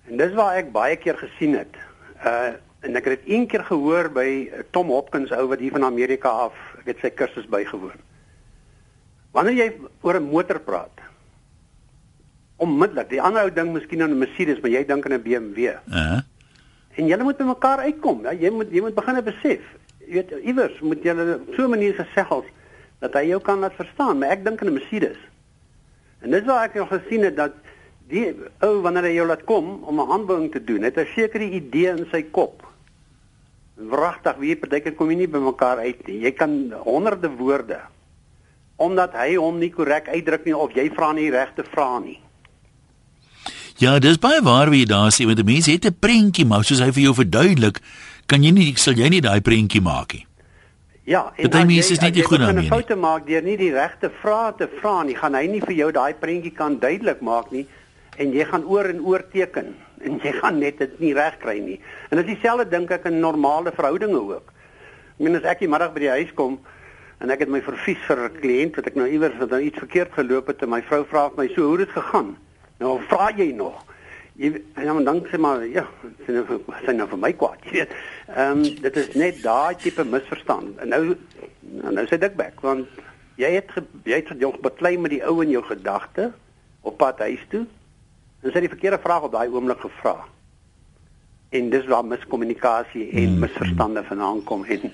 [0.08, 1.76] En dis waar ek baie keer gesien het.
[2.24, 5.84] Uh en ek het dit een keer gehoor by Tom Hopkins ou wat hier van
[5.84, 8.00] Amerika af, ek het sy kursus bygewoon.
[9.32, 11.09] Wanneer jy oor 'n motor praat,
[12.60, 15.58] onmiddellik, die ander ou ding miskien aan 'n Mercedes, maar jy dink aan 'n BMW.
[15.58, 16.20] Uh -huh.
[16.94, 18.22] En julle moet by mekaar uitkom.
[18.22, 18.32] Ja?
[18.32, 19.62] Jy moet jy moet begin besef.
[19.98, 21.14] Jy weet iewers moet jy
[21.56, 22.44] so 'n manier gesels
[23.00, 25.16] dat hy jou kan laat verstaan, maar ek dink aan 'n Mercedes.
[26.20, 27.52] En dis waar ek al gesien het dat
[28.08, 31.44] die ou wanneer hy jou laat kom om 'n aanbouing te doen, het 'n sekere
[31.44, 32.66] idee in sy kop.
[33.76, 36.20] Wragtig, wie partykeer kom jy nie by mekaar uit nie.
[36.20, 37.80] Jy kan honderde woorde
[38.76, 42.18] omdat hy hom nie korrek uitdruk nie of jy vra nie regte vrae nie.
[43.80, 46.64] Ja, dis baie waar wie jy daar sê, want 'n mens het 'n prentjie, maar
[46.64, 47.80] soos hy vir jou verduidelik,
[48.26, 50.26] kan jy nie sal jy nie daai prentjie maak nie.
[51.04, 51.32] Ja,
[51.66, 52.68] mense jy- is nie as die jy goed begin daarmee 'n nie.
[52.70, 55.92] foute maak deur nie die regte vrae te vra nie, gaan hy nie vir jou
[55.92, 57.66] daai prentjie kan duidelik maak nie
[58.18, 61.58] en jy gaan oor en oor teken en jy gaan net dit nie reg kry
[61.58, 61.80] nie.
[62.10, 64.52] En dit is dieselfde dink ek in normale verhoudinge ook.
[65.18, 66.58] Ek meen as ek die middag by die huis kom
[67.20, 69.78] en ek het my vervies vir 'n kliënt wat ek nou iewers wat nou iets
[69.78, 72.36] verkeerd geloop het en my vrou vra vir my so hoe het dit gegaan?
[72.80, 73.76] Nou vra jy nog.
[74.40, 75.84] Jy en dan dan sê maar ja,
[76.24, 77.64] sien nou sien nou vir my kwaad.
[77.68, 77.92] Jy weet.
[78.32, 80.78] Ehm um, dit is net daai tipe misverstand.
[80.80, 81.02] En nou
[81.60, 82.88] nou, sê dit back want
[83.40, 86.30] jy het ge, jy het jou beklei met die ou in jou gedagte
[86.80, 87.66] op pad huis toe.
[88.40, 90.16] En sy het die verkeerde vraag op daai oomblik gevra.
[91.50, 94.92] En dis waar miskommunikasie en misverstande vandaan kom en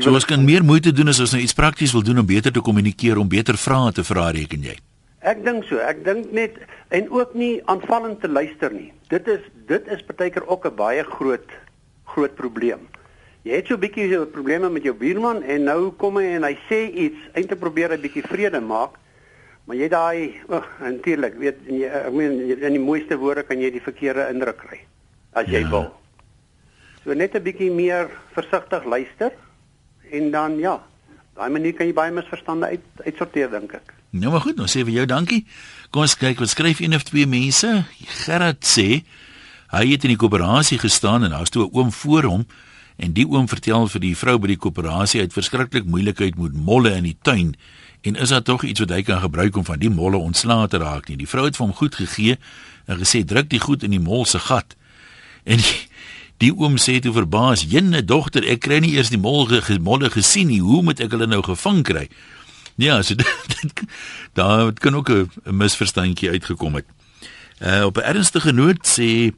[0.00, 2.52] So ons kan meer moeite doen as ons nou iets prakties wil doen om beter
[2.52, 4.78] te kommunikeer, om beter vrae te vra, reken jy?
[5.22, 5.78] Ek dink so.
[5.78, 6.56] Ek dink net
[6.90, 8.92] en ook nie aanvallend te luister nie.
[9.08, 11.48] Dit is dit is partykeer ook 'n baie groot
[12.04, 12.88] groot probleem.
[13.44, 16.42] Jy het so 'n bietjie so probleme met jou buurman en nou kom hy en
[16.44, 18.98] hy sê iets, eintlik probeer hy 'n bietjie vrede maak.
[19.64, 23.70] Maar jy daai, oh, natuurlik, weet jy, ek meen in die mooiste woorde kan jy
[23.70, 24.80] die verkeerde indruk kry
[25.34, 25.70] as jy Ja.
[25.70, 25.92] wil.
[27.04, 29.32] So net 'n bietjie meer versigtig luister
[30.10, 30.82] en dan ja,
[31.34, 33.94] daai manier kan jy baie misverstande uit uitsorteer dink ek.
[34.12, 35.46] Nou maar goed, nou sê vir jou dankie.
[35.88, 37.68] Kom ons kyk wat skryf een of twee mense.
[38.24, 39.04] Gerard sê
[39.72, 42.46] hy het in die koöperasie gestaan en daar's toe 'n oom voor hom
[42.96, 46.52] en die oom vertel vir die vrou by die koöperasie hy het verskriklik moeilikheid met
[46.52, 47.56] molle in die tuin
[48.02, 50.76] en is daar tog iets wat hy kan gebruik om van die molle ontslae te
[50.78, 51.16] raak nie.
[51.16, 52.36] Die vrou het vir hom goed gegee
[52.86, 54.76] en gesê druk die goed in die mol se gat.
[55.44, 55.88] En die,
[56.36, 60.10] die oom sê toe verbaas: "Jenne dogter, ek kry nie eers die mol ge, molle
[60.10, 60.60] gesien nie.
[60.60, 62.08] Hoe moet ek hulle nou gevang kry?"
[62.76, 63.26] Ja, so dit,
[63.60, 63.82] dit
[64.32, 66.86] daar kan ook 'n misverstandjie uitgekom het.
[67.60, 69.32] Uh op 'n ernstige noot sê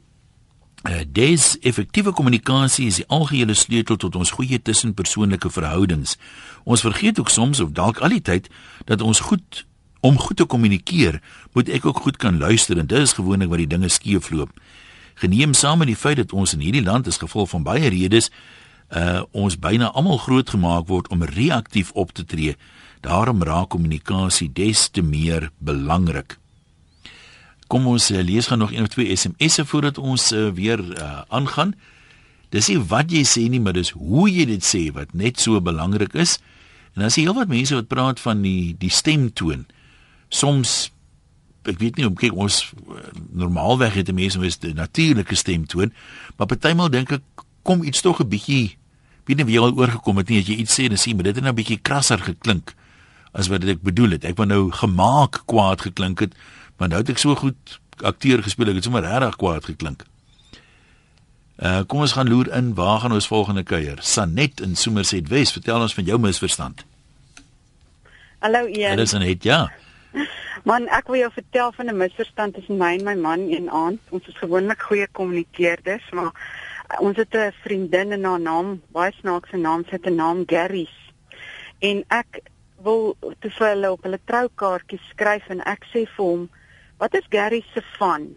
[0.89, 6.17] Uh, Dis effektiewe kommunikasie is die algehele sleutel tot ons goeie tussenpersoonlike verhoudings.
[6.63, 8.49] Ons vergeet ook soms of dalk al die tyd
[8.85, 9.65] dat ons goed
[10.05, 11.21] om goed te kommunikeer,
[11.57, 14.51] moet ek ook goed kan luister en dit is gewoonlik wat die dinge skeefloop.
[15.17, 18.29] Geneem saam met die feit dat ons in hierdie land as gevolg van baie redes
[18.93, 22.53] uh ons byna almal grootgemaak word om reaktief op te tree.
[23.05, 26.39] Daarom raak kommunikasie des te meer belangrik.
[27.69, 31.21] Kom ons uh, lees gaan nog een of twee SMS'e voordat ons uh, weer uh,
[31.29, 31.75] aangaan.
[32.49, 35.61] Dis nie wat jy sê nie, maar dis hoe jy dit sê wat net so
[35.61, 36.39] belangrik is.
[36.95, 39.67] En is hier heelwat mense wat praat van die die stemtoon.
[40.33, 40.89] Soms
[41.69, 42.71] ek weet nie om kyk ons
[43.33, 45.93] normaalweg het die mense mens 'n natuurlike stemtoon,
[46.37, 48.77] maar partymal dink ek kom iets tog 'n bietjie
[49.25, 51.35] weet nie wie al oorgekom het nie as jy iets sê en sê maar dit
[51.35, 52.75] het nou 'n bietjie krasser geklink
[53.35, 54.25] as wat ek bedoel het.
[54.27, 56.35] Ek wou nou gemaak kwaad geklink het,
[56.79, 60.05] maar nou het ek so goed akteur gespeel, ek het sommer regtig kwaad geklink.
[61.55, 63.99] Uh kom ons gaan loer in, waar gaan ons volgende kuier?
[64.03, 66.83] Sanet in Somerset Wes, vertel ons van jou misverstand.
[68.43, 68.99] Hallo Ian.
[68.99, 69.65] Is Sanet, ja.
[70.67, 73.99] Man, ek wil jou vertel van 'n misverstand tussen my en my man een aand.
[74.09, 79.11] Ons is gewoonlik goeie kommunikeerders, maar uh, ons het 'n vriendin en haar naam, baie
[79.19, 80.95] snaakse naam, sy het 'n naam Garys.
[81.79, 82.41] En ek
[82.83, 86.49] wil te vir hulle op hulle troukaartjie skryf en ek sê vir hom,
[86.99, 88.35] "Wat is Gary se van?"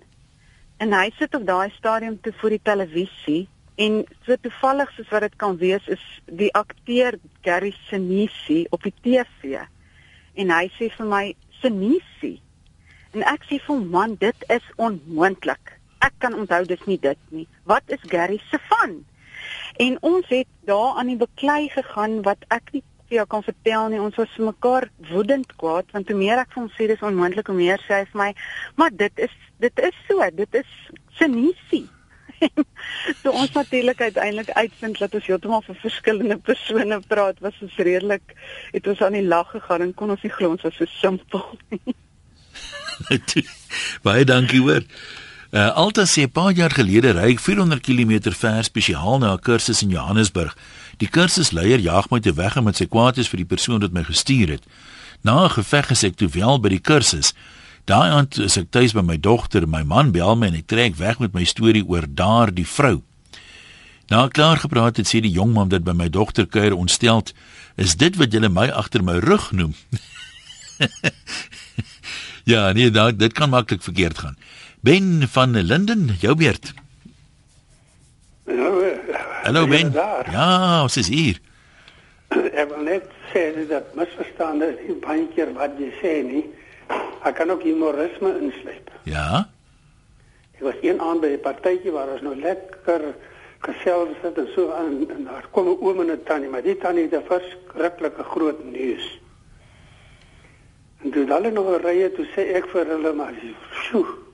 [0.79, 5.21] En hy sit op daai stadium te voor die televisie en so toevallig soos wat
[5.21, 9.63] dit kan wees is die akteur Gary Sinisi op die TV.
[10.35, 12.41] En hy sê vir my, Senisi.
[13.15, 15.79] En ek sê vir hom, man, dit is onmoontlik.
[16.01, 17.47] Ek kan onthou dis nie dit nie.
[17.65, 19.05] Wat is Gary se van?
[19.79, 23.93] En ons het daar aan die beklei gegaan wat ek nie vir jou kan vertel
[23.93, 24.01] nie.
[24.01, 27.57] Ons was vir mekaar woedend kwaad want hoe meer ek van sê dis onmoontlik, hoe
[27.57, 28.33] meer sê hy vir my,
[28.81, 30.75] maar dit is dit is so, dit is
[31.19, 31.87] Senisi.
[33.21, 38.35] so ons natuurlik uiteindelik uitvind dat ons heeltemal vir verskillende persone praat was ons redelik
[38.71, 41.43] het ons aan die lag gegaan en kon ons nie glo ons was so simpel
[41.75, 41.97] nie.
[44.07, 44.85] Baie dankie hoor.
[45.49, 49.41] Uh, Alta sê 'n paar jaar gelede ry ek 400 km ver spesiaal na 'n
[49.41, 50.53] kursus in Johannesburg.
[50.99, 54.03] Die kursusleier jaag my te weg omdat sy kwaad is vir die persoon wat my
[54.07, 54.65] gestuur het.
[55.23, 57.35] Na 'n geveg gesê ek toe wel by die kursus.
[57.85, 60.97] Daai aand is ek tuis by my dogter, my man bel my en ek trek
[60.97, 63.03] weg met my storie oor daardie vrou.
[64.09, 67.33] Na klaar gepraat het sê die jong man dit by my dogter kuier ontsteld,
[67.77, 69.75] is dit wat julle my agter my rug noem?
[72.53, 74.37] ja, nee, dit kan maklik verkeerd gaan.
[74.81, 76.73] Ben van Linden, jou beurt.
[78.49, 78.83] Hallo,
[79.43, 79.93] Hallo Ben.
[80.33, 81.37] Ja, ons is hier.
[82.33, 86.45] Ek wil net sê dat misverstande is nie baie keer wat jy sê nie.
[87.29, 88.89] Ek kan ook humorisme insluit.
[89.09, 89.45] Ja.
[90.57, 93.13] Ek was een aand by 'n partytjie waar ons nou lekker
[93.69, 96.77] gesels het en so aan en daar kom 'n oom en 'n tannie, maar die
[96.77, 99.21] tannie het 'n verskriklike groot neus.
[101.05, 103.35] En toe hulle nog rye toe sê ek vir hulle maar,
[103.73, 104.28] "Sjoe.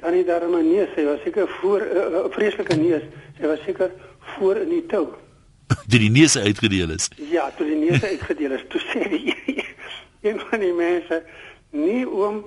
[0.00, 3.02] Tannie my neus, sy was seker voor 'n uh, uh, vreeslike neus.
[3.38, 3.90] Sy was seker
[4.36, 5.08] voor in die tou."
[5.86, 7.08] Dit die neus uitgedeel is.
[7.30, 9.36] Ja, toe die neus uitgedeel is, toe sê die
[10.26, 11.22] een van die mense
[11.70, 12.42] Nee oom,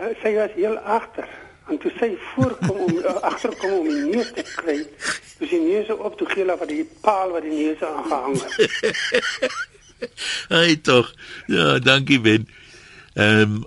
[0.00, 1.28] uh, sy was heel agter.
[1.68, 4.82] En toe sy voorkom om uh, agterkom om die neus te kry,
[5.38, 9.62] toe sy neus op toe gee wat die paal wat die neus aangehang het.
[10.52, 11.08] Hey tog.
[11.48, 12.48] Ja, dankie Ben.
[13.14, 13.64] Ehm um,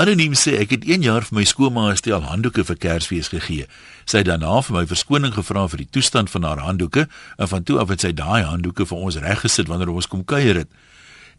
[0.00, 3.66] Anoniem sê ek het 1 jaar vir my skoonma 'n stel handdoeke vir Kersfees gegee.
[4.06, 7.62] Sy het daarna vir my verskoning gevra vir die toestand van haar handdoeke en van
[7.62, 10.68] toe af het sy daai handdoeke vir ons reggesit wanneer ons kom kuier het.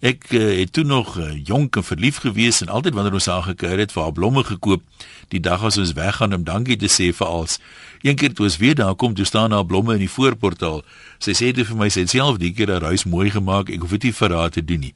[0.02, 3.44] Ek uh, het toe nog uh, jonk en verlief gewees en altyd wanneer ons haar
[3.44, 4.82] gekuier het vir haar blomme gekoop
[5.30, 7.60] die dag as ons weggaan om dankie te sê vir als.
[8.02, 10.84] Een keer toe ons weer daar kom, toe staan haar blomme in die voorportaal.
[11.18, 13.70] Sy sê dit vir my het self die keer haar huis mooi gemaak.
[13.70, 14.94] Ek hoef dit nie vir haar te doen nie.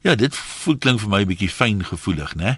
[0.00, 2.56] Ja, dit voel klink vir my 'n bietjie fyn gevoelig, né?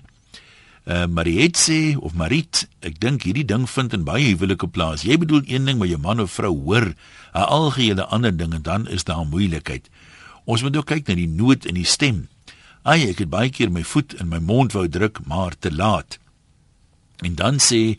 [0.86, 5.02] Uh, Mariet sê of Marit, ek dink hierdie ding vind in baie huwelike plaas.
[5.02, 6.94] Jy bedoel een ding maar jou man of vrou hoor
[7.34, 9.90] 'n algehele ander ding en dan is daar moeilikheid.
[10.44, 12.28] Ons moet ook kyk na die noot in die stem.
[12.82, 16.18] Ai, ek het baie keer my voet in my mond wou druk, maar te laat.
[17.18, 17.98] En dan sê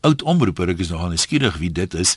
[0.00, 2.16] oud omroeper, ek is nogal nuuskierig wie dit is.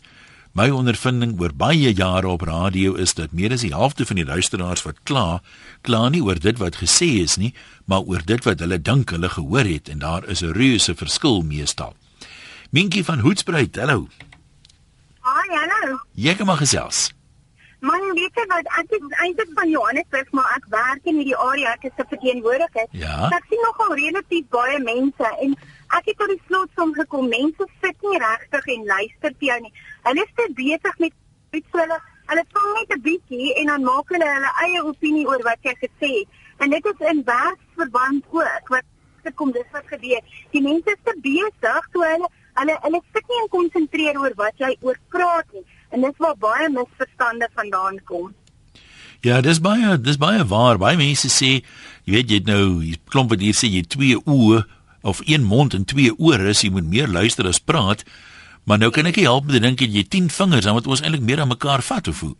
[0.55, 4.23] My ondervinding oor baie jare op radio is dat meer as die helfte van die
[4.23, 5.41] luisteraars wat kla,
[5.83, 7.51] kla nie oor dit wat gesê is nie,
[7.91, 11.41] maar oor dit wat hulle dink hulle gehoor het en daar is 'n reuse verskil
[11.43, 11.91] meestal.
[12.71, 14.07] Minkie van Hoedspruit, hallo.
[15.27, 15.99] Hi, hallo.
[16.15, 17.11] Jy kom maar gesels.
[17.85, 21.73] Man, weet jy wat ek is eintlik van Johannesburg, maar ek werk in hierdie area,
[21.77, 22.87] ek is 'n verteenwoordiger.
[22.91, 23.29] Ja.
[23.37, 25.53] Ek sien nogal relatief baie mense en
[25.97, 29.73] ek het tot die slotsom gekom, mense sit nie regtig en luister vir jou nie.
[30.07, 31.13] Hulle is te besig met
[31.51, 35.43] iets hulle hulle vang net 'n bietjie en dan maak hulle hulle eie opinie oor
[35.43, 36.29] wat jy gesê het.
[36.57, 38.85] En dit is in werksverband ook wat
[39.35, 40.21] kom dis wat gebeur.
[40.51, 44.57] Die mense is te besig toe hulle hulle hulle sit nie en konsentreer oor wat
[44.57, 45.65] jy oor praat nie.
[45.95, 48.33] En dis waar baie misverstande vandaan kom.
[49.23, 50.77] Ja, dis baie dis baie waar.
[50.77, 51.51] Baie mense sê,
[52.03, 54.65] jy weet jy het nou, jy klomp wat hier sê jy twee oë
[55.07, 58.03] of een mond en twee ore, jy moet meer luister as praat.
[58.65, 61.23] Maar nou kan ek nie help met dink jy 10 vingers, dan moet ons eintlik
[61.23, 62.35] meer aan mekaar vat of hoe?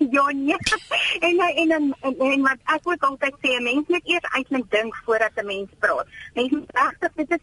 [0.00, 0.56] Ja, nee.
[1.20, 4.96] En en en en, en wat ek ook altyd sê, mense moet eers eintlik dink
[5.04, 6.06] voordat 'n mens praat.
[6.34, 7.42] Mense moet regtig dit is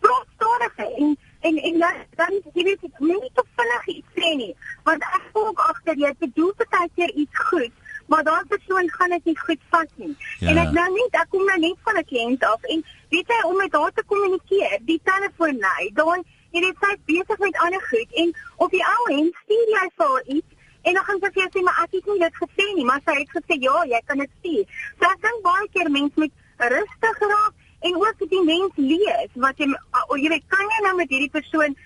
[0.00, 4.30] praat stadig en en en dan dan jy weet ek nie te vinnig iets sê
[4.40, 4.52] nie,
[4.88, 7.74] want ek voel ook agter jy bedoel baie keer iets goed,
[8.12, 10.14] maar dan persoon gaan dit nie goed vat nie.
[10.38, 10.48] Ja.
[10.50, 13.40] En ek nou net ek kom nou net van 'n kliënt af en weet jy
[13.50, 17.82] om met haar te kommunikeer, die telefoon lei, dan jy weet sy besig met ander
[17.92, 20.52] goed en op die ou end stuur jy vir haar iets
[20.84, 23.00] En dan gaan sy vir jou sê maar ek het nie dit gesê nie, maar
[23.04, 24.64] sy het gesê ja, jy kan dit sien.
[25.00, 26.34] So ek dink baie keer mense moet
[26.72, 27.54] rustig raak
[27.94, 29.70] en ook die mens lees wat jy
[30.08, 31.76] o, jy weet kan jy nou met hierdie persoon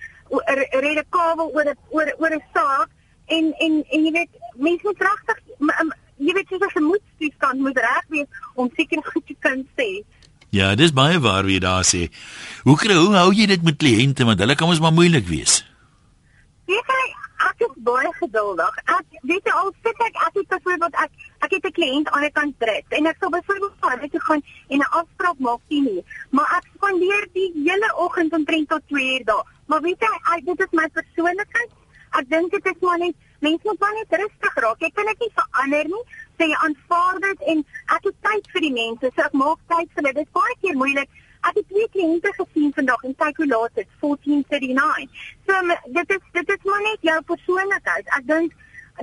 [0.85, 2.89] rede kabel oor oor oor 'n saak
[3.37, 5.37] en en en jy weet mense moet regtig
[6.19, 10.03] jy weet jy se gemoedstoestand moet reg wees om seker goed te kan sê.
[10.49, 12.09] Ja, dis baie waar wie daar sê.
[12.65, 15.61] Hoe kry hoe hou jy dit met kliënte want hulle kan mos maar moeilik wees.
[16.69, 16.81] Jy
[17.47, 18.77] ek is baie geduldig.
[18.95, 21.11] Ek weet al sit ek ek het byvoorbeeld ek
[21.45, 24.41] ek het 'n kliënt aan die kant druk en ek sou byvoorbeeld van net gaan
[24.67, 26.03] en 'n afspraak maak sien nie.
[26.29, 29.45] Maar ek spandeer die hele oggend omtrent tot 2 uur daar.
[29.67, 31.71] Maar weet jy, ek dit is my persoonlikheid.
[32.19, 34.79] Ek dink dit is maar net mense moet maar net rustig raak.
[34.79, 36.05] Jy kan dit nie verander nie.
[36.37, 39.11] Sê jy aanvaar dit en ek het tyd vir die mense.
[39.15, 40.13] So ek maak tyd vir hulle.
[40.13, 41.09] Dit is baie keer moeilik
[41.47, 45.09] Ek het twee kliënte gesien vandag en kyk hoe laat dit 14:39.
[45.47, 45.53] So
[45.97, 48.05] dit is dit is maar net jou persoonlikheid.
[48.17, 48.55] Ek dink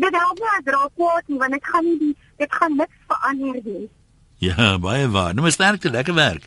[0.04, 2.98] dit help nie as raak kwaad nie want dit gaan nie die, dit gaan niks
[3.08, 3.88] verander nie.
[4.38, 5.32] Ja, baie waar.
[5.32, 6.44] Nou maar sterkte, lekker werk.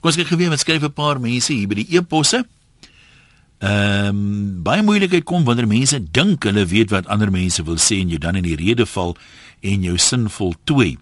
[0.00, 2.44] Kom ons kyk geweet wat skryf 'n paar mense hier by die e-posse.
[3.58, 7.98] Ehm um, baie moeilikheid kom wanneer mense dink hulle weet wat ander mense wil sê
[7.98, 9.16] en jy dan in die rede val
[9.60, 10.98] en jou sin voltooi.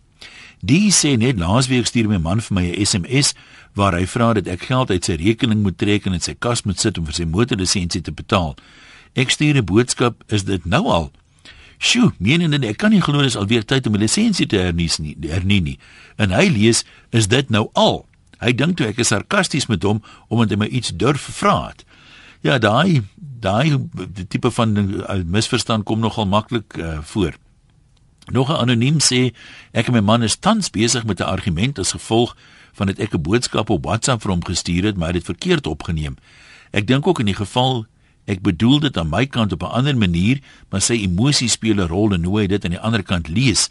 [0.61, 3.35] Die sê net laasweek stuur my man vir my 'n SMS
[3.75, 6.63] waar hy vra dat ek geld uit sy rekening moet trek en in sy kas
[6.65, 8.57] moet sit om vir sy motorlisensie te betaal.
[9.15, 11.13] Ek stuur 'n boodskap, is dit nou al?
[11.79, 15.17] Sjoe, menende ek kan nie glo dis alweer tyd om 'n lisensie te hernie nie,
[15.29, 15.79] hernie nie.
[16.17, 18.07] En hy lees, is dit nou al?
[18.41, 21.85] Hy dink toe ek is sarkasties met hom omdat hy my iets durf vra het.
[22.43, 23.03] Ja, daai
[23.41, 23.79] daai
[24.29, 27.37] tipe van uh, misverstand kom nogal maklik uh, voor.
[28.27, 29.33] Nog 'n anoniem sê
[29.73, 32.37] ek en my man is tans besig met 'n argument as gevolg
[32.73, 35.37] van dit ek 'n boodskap op WhatsApp vir hom gestuur het, maar hy het dit
[35.37, 36.17] verkeerd opgeneem.
[36.71, 37.87] Ek dink ook in die geval
[38.25, 41.89] ek bedoel dit aan my kant op 'n ander manier, maar sy emosies speel 'n
[41.89, 43.69] rol en hoe hy dit aan die ander kant lees.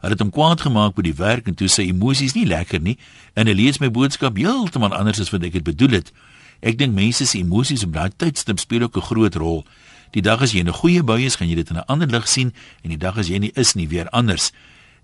[0.00, 2.98] Hy het hom kwaad gemaak by die werk en toe sy emosies nie lekker nie
[3.34, 6.12] en hy lees my boodskap heeltemal anders as wat ek dit bedoel het.
[6.60, 9.64] Ek dink mense se emosies op daai tydstip speel ook 'n groot rol.
[10.10, 12.08] Die dag as jy in 'n goeie bui is, gaan jy dit in 'n ander
[12.08, 14.52] lig sien en die dag as jy nie is nie, weer anders.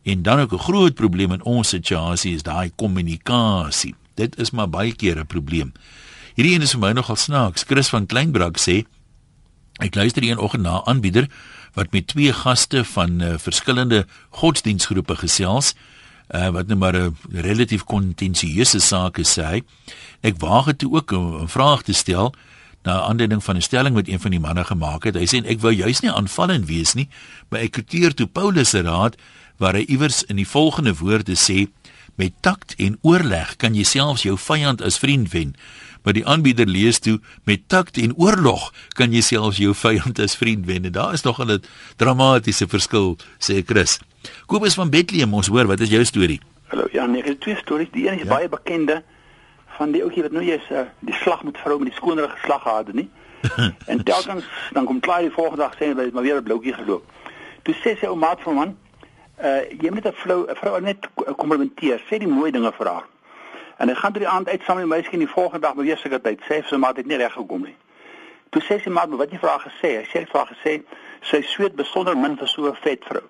[0.05, 3.95] En dan ook 'n groot probleem in ons situasie is daai kommunikasie.
[4.15, 5.73] Dit is maar baie keer 'n probleem.
[6.35, 7.62] Hierdie een is vir my nogal snaaks.
[7.62, 8.85] Chris van Kleinbrak sê
[9.81, 11.29] ek luister een oggend na 'n aanbieder
[11.75, 15.75] wat met twee gaste van uh, verskillende godsdienstgroepe gesels
[16.35, 19.62] uh, wat nou maar 'n relatief kontensieuse saak is sê.
[20.21, 22.35] Ek waag dit ook om 'n vraag te stel
[22.83, 25.14] na aanleiding van 'n stelling wat een van die manne gemaak het.
[25.14, 27.09] Hy sê ek wou juis nie aanvallend wees nie,
[27.49, 29.16] maar ek kwoteer toe Paulus se raad
[29.57, 31.68] waar hy iewers in die volgende woorde sê
[32.14, 35.55] met takt en oorleg kan jy selfs jou vyand as vriend wen.
[36.03, 40.37] Maar die aanbieder lees toe met takt en oorlog kan jy selfs jou vyand as
[40.37, 40.85] vriend wen.
[40.85, 41.62] En daar is nog 'n
[41.97, 43.99] dramatiese verskil sê Chris.
[44.47, 46.40] Kobus van Bethlehem ons hoor wat is jou storie?
[46.66, 47.88] Hallo ja nee ek het twee stories.
[47.92, 48.29] Die een is ja?
[48.29, 49.03] baie bekende
[49.83, 52.62] van die ouetjie wat nou jy's uh, die slag met vrou met die skoonere geslag
[52.62, 53.11] gehad het nie
[53.92, 57.05] en telkens dan kom klaar die volgende dag sê hy maar weer 'n bloukie geloop
[57.66, 58.77] toe sê sy ou maat van man
[59.42, 63.07] uh jy moet 'n vrou 'n vrou net komplimenteer, sê die mooi dinge vir haar.
[63.79, 65.99] En hy gaan deur die aand uit saam met my miskien die volgende dag beweeg
[65.99, 66.41] seker tyd.
[66.49, 67.76] Sê sy maar dit nie reg gekom nie.
[68.51, 69.91] Toe sê sy maar wat jy vir haar gesê?
[69.99, 70.83] Hy sê vir haar gesê
[71.20, 73.26] sy sweet besonder min vir so 'n vet vrou.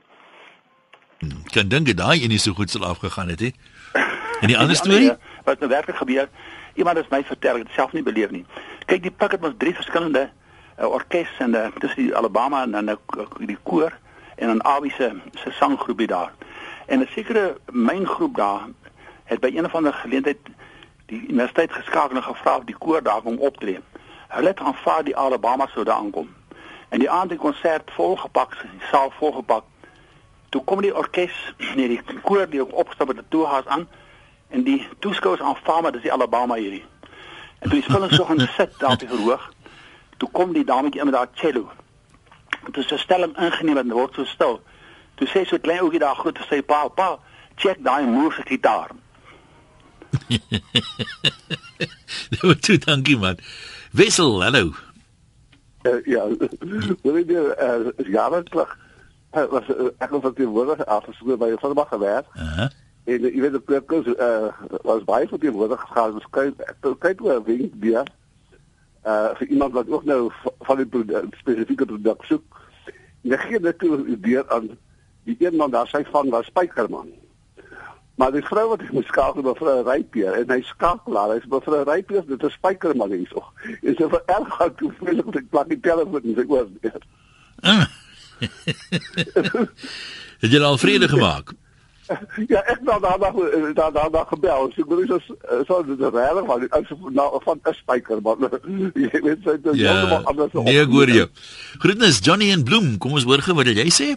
[1.21, 3.51] Hmm, kan dink dit daai enie so goed sal afgegaan het, hè?
[4.43, 5.13] En die ander storie
[5.45, 6.29] wat nou werklik gebeur,
[6.75, 8.45] iemand het my vertel, ek het self nie beleef nie.
[8.87, 10.29] Kyk, die pak het mos drie verskillende
[10.79, 13.93] uh, orkes en uh, tussen die Alabama en dan uh, die koor
[14.37, 16.33] en 'n Abi se se sanggroepie daar.
[16.87, 18.69] En 'n sekere myngroep daar
[19.25, 20.39] het by een van die geleentheid
[21.07, 23.81] die universiteit geskakel en gevra of die koor daar kom optree.
[24.29, 26.35] Hulle het aanvaar die Alabama sou daar aankom.
[26.89, 29.65] En die aand die konsert volgepak, die saal volgepak.
[30.49, 33.89] Toe kom die orkes, nee die koor die ook opgestap het, toe haas aan
[34.53, 36.85] en die toeskouers aanvaar maar dis die Alabama hierdie.
[37.59, 39.49] En toe die spelers so gaan sit daar op die verhoog,
[40.17, 41.71] toe kom die dametjie met haar cello.
[42.73, 44.61] Toe sy stelling ingeneem en word so stil.
[45.21, 47.19] Toe sê so klein ouetjie daar goed te sê pa, pa,
[47.57, 48.91] check daai moves se gitaar.
[52.33, 53.39] Nou toe dankie man.
[53.93, 54.73] Wissel, hallo.
[55.83, 56.27] Uh, ja,
[57.03, 58.77] wil ik uh, jaren terug
[59.33, 62.29] uh, was uh, echt een vertegenwoordiger afgesproken bij van de mag gewerkt.
[62.35, 62.69] Uh -huh.
[63.05, 64.47] En uh, je weet de plekjes uh,
[64.83, 66.13] was bij vertegenwoordiger gegaan.
[66.15, 68.07] Dus kijk, kijk hoe een wink weer.
[69.07, 72.55] Uh, voor iemand wat ook nou van die product, specifieke product zoekt.
[73.23, 74.79] En dan geef ik toe weer aan
[75.25, 77.09] die een man daar, sy van was Spijkerman.
[78.15, 82.27] Maar die vrou wat moet skakel mevrou Rypier en hy skakel haar, hy's mevrou Rypier,
[82.27, 83.45] dit is Spijkerman hierso.
[83.81, 86.69] En sy vererg gaan toe voel ek ek plak die telefoon en sy oor.
[90.43, 91.55] Het jy al vrede gemaak?
[92.53, 93.35] Ja, ek nou daar daar
[93.75, 94.73] daar daar daar gebel.
[94.75, 95.31] So ek is
[95.67, 98.49] so dit is regtig maar uit nou van 'n Spijkerman.
[98.95, 100.53] Jy weet sy dit ja, heeltemal anders.
[100.53, 101.27] Nee, hoor jy.
[101.79, 104.15] Groetnis Johnny en Bloem, kom ons hoor gou wat jy sê.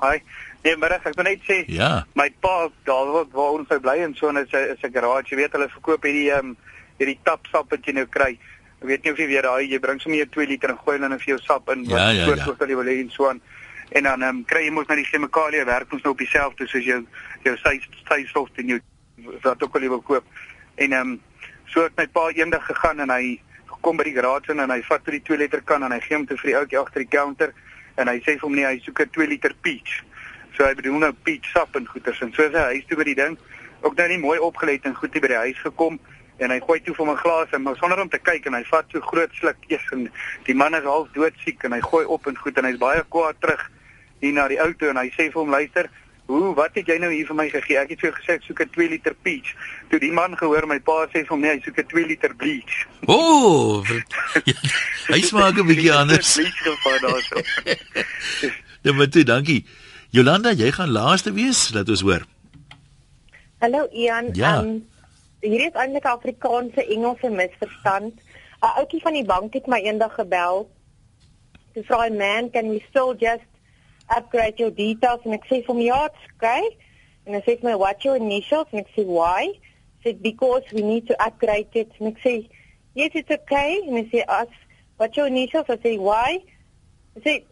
[0.00, 0.20] Hi.
[0.62, 2.04] Nee, maar ek wil net sê, ja.
[2.12, 4.92] my pa daar waar, waar ons hy bly en so en is 'n is 'n
[4.92, 6.56] garage, jy weet hulle verkoop hierdie ehm um,
[6.98, 8.36] hierdie tapsap wat jy nou kry.
[8.80, 11.08] Ek weet nie of jy weet daai jy bring sommer 2 liter en gooi hulle
[11.12, 12.44] in vir jou sap in ja, wat ja, ja.
[12.58, 13.40] wat jy wil hê en so aan.
[13.90, 16.84] En dan um, kry jy mos na die chemikalie werk ons nou op dieselfde soos
[16.86, 17.00] jou
[17.42, 18.80] jou systof en jou
[19.42, 20.26] wat ook al jy wil koop.
[20.76, 21.20] En ehm um,
[21.70, 23.40] so het my pa eendag gegaan en hy
[23.80, 26.26] kom by die garage en hy vat die 2 liter kan en hy gee hom
[26.26, 27.52] te vir die ouetjie agter die counter
[27.96, 30.02] en hy sê vir hom nee hy soek 'n 2 liter peach.
[30.56, 33.18] So hy bedoel nou peach sap en goeters en so sy huis toe by die
[33.22, 33.38] ding
[33.80, 35.98] ook nou nie mooi opgelet en goed by die huis gekom
[36.38, 38.64] en hy gooi toe vir my glas en maar sonder om te kyk en hy
[38.68, 40.08] vat so groot sluk eers en
[40.46, 43.40] die man is half doodziek en hy gooi op en goed en hy's baie kwaad
[43.40, 43.66] terug
[44.20, 45.90] hier na die auto en hy sê vir hom luister
[46.30, 47.76] Hoe wat het jy nou hier vir my gegee?
[47.80, 49.50] Ek het vir jou gesê ek soek 'n 2 liter peach.
[49.90, 52.34] Toe die man gehoor my pa sê vir hom nee, hy soek 'n 2 liter
[52.38, 52.86] bleach.
[53.06, 53.16] O!
[53.18, 53.86] Oh,
[55.14, 56.36] hy smaak 'n bietjie anders.
[56.38, 57.36] Bleach gevaar daarso.
[58.86, 59.66] ja, maar toe, dankie.
[60.14, 62.22] Jolanda, jy gaan laaste wees, laat ons hoor.
[63.58, 64.30] Hallo Ian.
[64.38, 64.62] Ja.
[64.62, 64.86] Um,
[65.42, 68.14] hier is eintlik 'n Afrikaanse Engelse misverstand.
[68.62, 70.70] 'n Ouetjie van die bank het my eendag gebel.
[71.74, 73.49] Toe vra hy, "Man, can we still just
[74.16, 76.76] upgrade your details?" En ek sê vir hom, "Ja, it's okay."
[77.26, 79.58] En hy sê vir my, "What your initials?" En ek sê, "Why?"
[80.04, 82.48] Sê, "Because we need to upgrade it." En ek sê,
[82.94, 84.48] "Yes, it's okay." En hy sê, "As
[84.96, 86.42] what your initials?" I say, "Why?"
[87.16, 87.44] I say,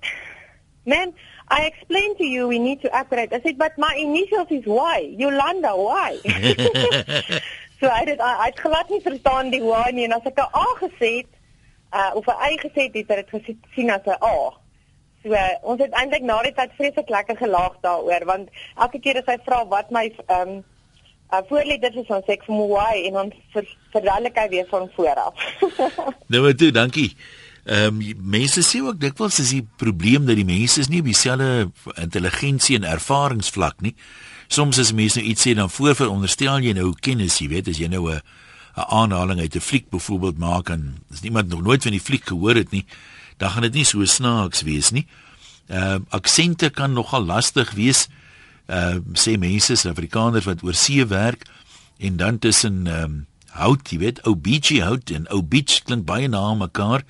[0.85, 1.15] "Man,
[1.51, 5.15] I explained to you we need to upgrade." I said, "But my initials is Y.
[5.19, 6.19] Yolanda, why?"
[7.81, 10.51] so hy het hy het glad nie verstaan die Y nie en as ek 'n
[10.55, 11.33] A gesê het,
[11.93, 14.68] uh of 'n Y gesê het, het hy dit gesien as 'n A.
[15.29, 15.37] So
[15.73, 18.49] ons het eintlik na die tyd vreeslik lekker gelaag daaroor want
[18.81, 20.63] elke keer as hy vra wat my ehm um,
[21.33, 24.71] uh, voorletters is, dan sê ek vir hom Y en dan ver, verduidelik hy weer
[24.71, 25.45] van voor af.
[26.33, 27.11] nou maar toe, dankie.
[27.69, 31.11] Ehm um, mense sê ook dikwels is die probleem dat die mense is nie op
[31.11, 31.69] dieselfde
[32.01, 33.95] intelligensie en ervaringsvlak nie.
[34.49, 37.93] Soms as mense nou iets sê dan voorveronderstel jy nou kennis, jy weet, as jy
[37.93, 38.23] nou 'n
[38.79, 42.25] 'n aanhaling uit 'n fliek byvoorbeeld maak en as iemand nog nooit van die fliek
[42.25, 42.85] gehoor het nie,
[43.39, 45.07] dan gaan dit nie so snaaks wees nie.
[45.69, 48.07] Ehm uh, aksente kan nogal lastig wees.
[48.67, 51.47] Ehm uh, sê mense Suid-Afrikaners wat oor see werk
[51.99, 53.27] en dan tussen ehm um,
[53.59, 57.05] hout, jy weet, ou beachy hout en ou beach klink baie na mekaar.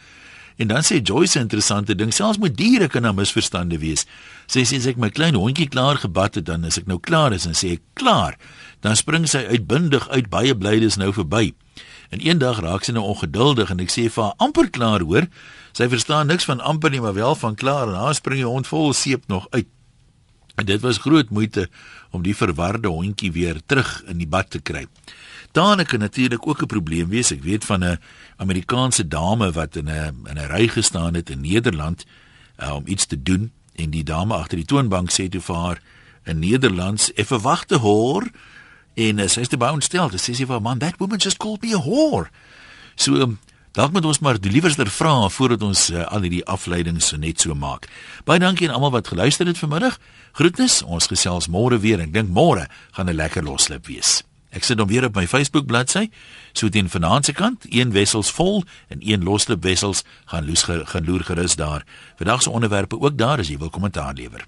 [0.59, 4.07] En dan sê Joyce 'n interessante ding, selfs met diere kan daar misverstande wees.
[4.47, 7.33] Sy sê as ek my klein hondjie klaar gebad het, dan as ek nou klaar
[7.33, 8.37] is en sê ek klaar,
[8.81, 11.55] dan spring sy uitbundig uit baie bly dis nou verby.
[12.11, 15.29] En eendag raak sy nou ongeduldig en ek sê vir haar amper klaar hoor.
[15.79, 18.67] Sy verstaan niks van amper nie, maar wel van klaar en haar spring die hond
[18.67, 19.69] vol seep nog uit.
[20.59, 21.69] En dit was groot moeite
[22.11, 24.89] om die verwarde hondjie weer terug in die bad te kry.
[25.55, 27.31] Daarna kan natuurlik ook 'n probleem wees.
[27.31, 28.01] Ek weet van 'n
[28.37, 32.05] Amerikaanse dame wat in 'n in 'n ry gestaan het in Nederland
[32.59, 35.83] uh, om iets te doen en die dame agter die toonbank sê toe vir haar
[36.25, 38.27] in Nederlands: "Effe wagte hoor."
[38.95, 40.11] En uh, sy is te baie ontstel.
[40.19, 42.31] Sy sê vir man, "That woman just called me a whore."
[42.97, 43.39] So um,
[43.79, 47.55] dalk moet ons maar die liewerster vra voordat ons uh, al hierdie afleidings net so
[47.55, 47.87] maak.
[48.27, 50.01] Baie dankie aan almal wat geluister het vanmiddag.
[50.39, 50.81] Groetnis.
[50.83, 52.03] Ons gesels môre weer.
[52.03, 52.67] Ek dink môre
[52.97, 54.23] gaan 'n lekker loslip wees.
[54.51, 56.11] Ek sit hom weer op my Facebook bladsy.
[56.53, 61.05] So teen vanaand se kant, een wessels vol en een loslip wessels gaan loes gaan
[61.05, 61.85] loer gerus daar.
[62.17, 64.47] Vandag se onderwerpe ook daar as jy wil kommentaar lewer.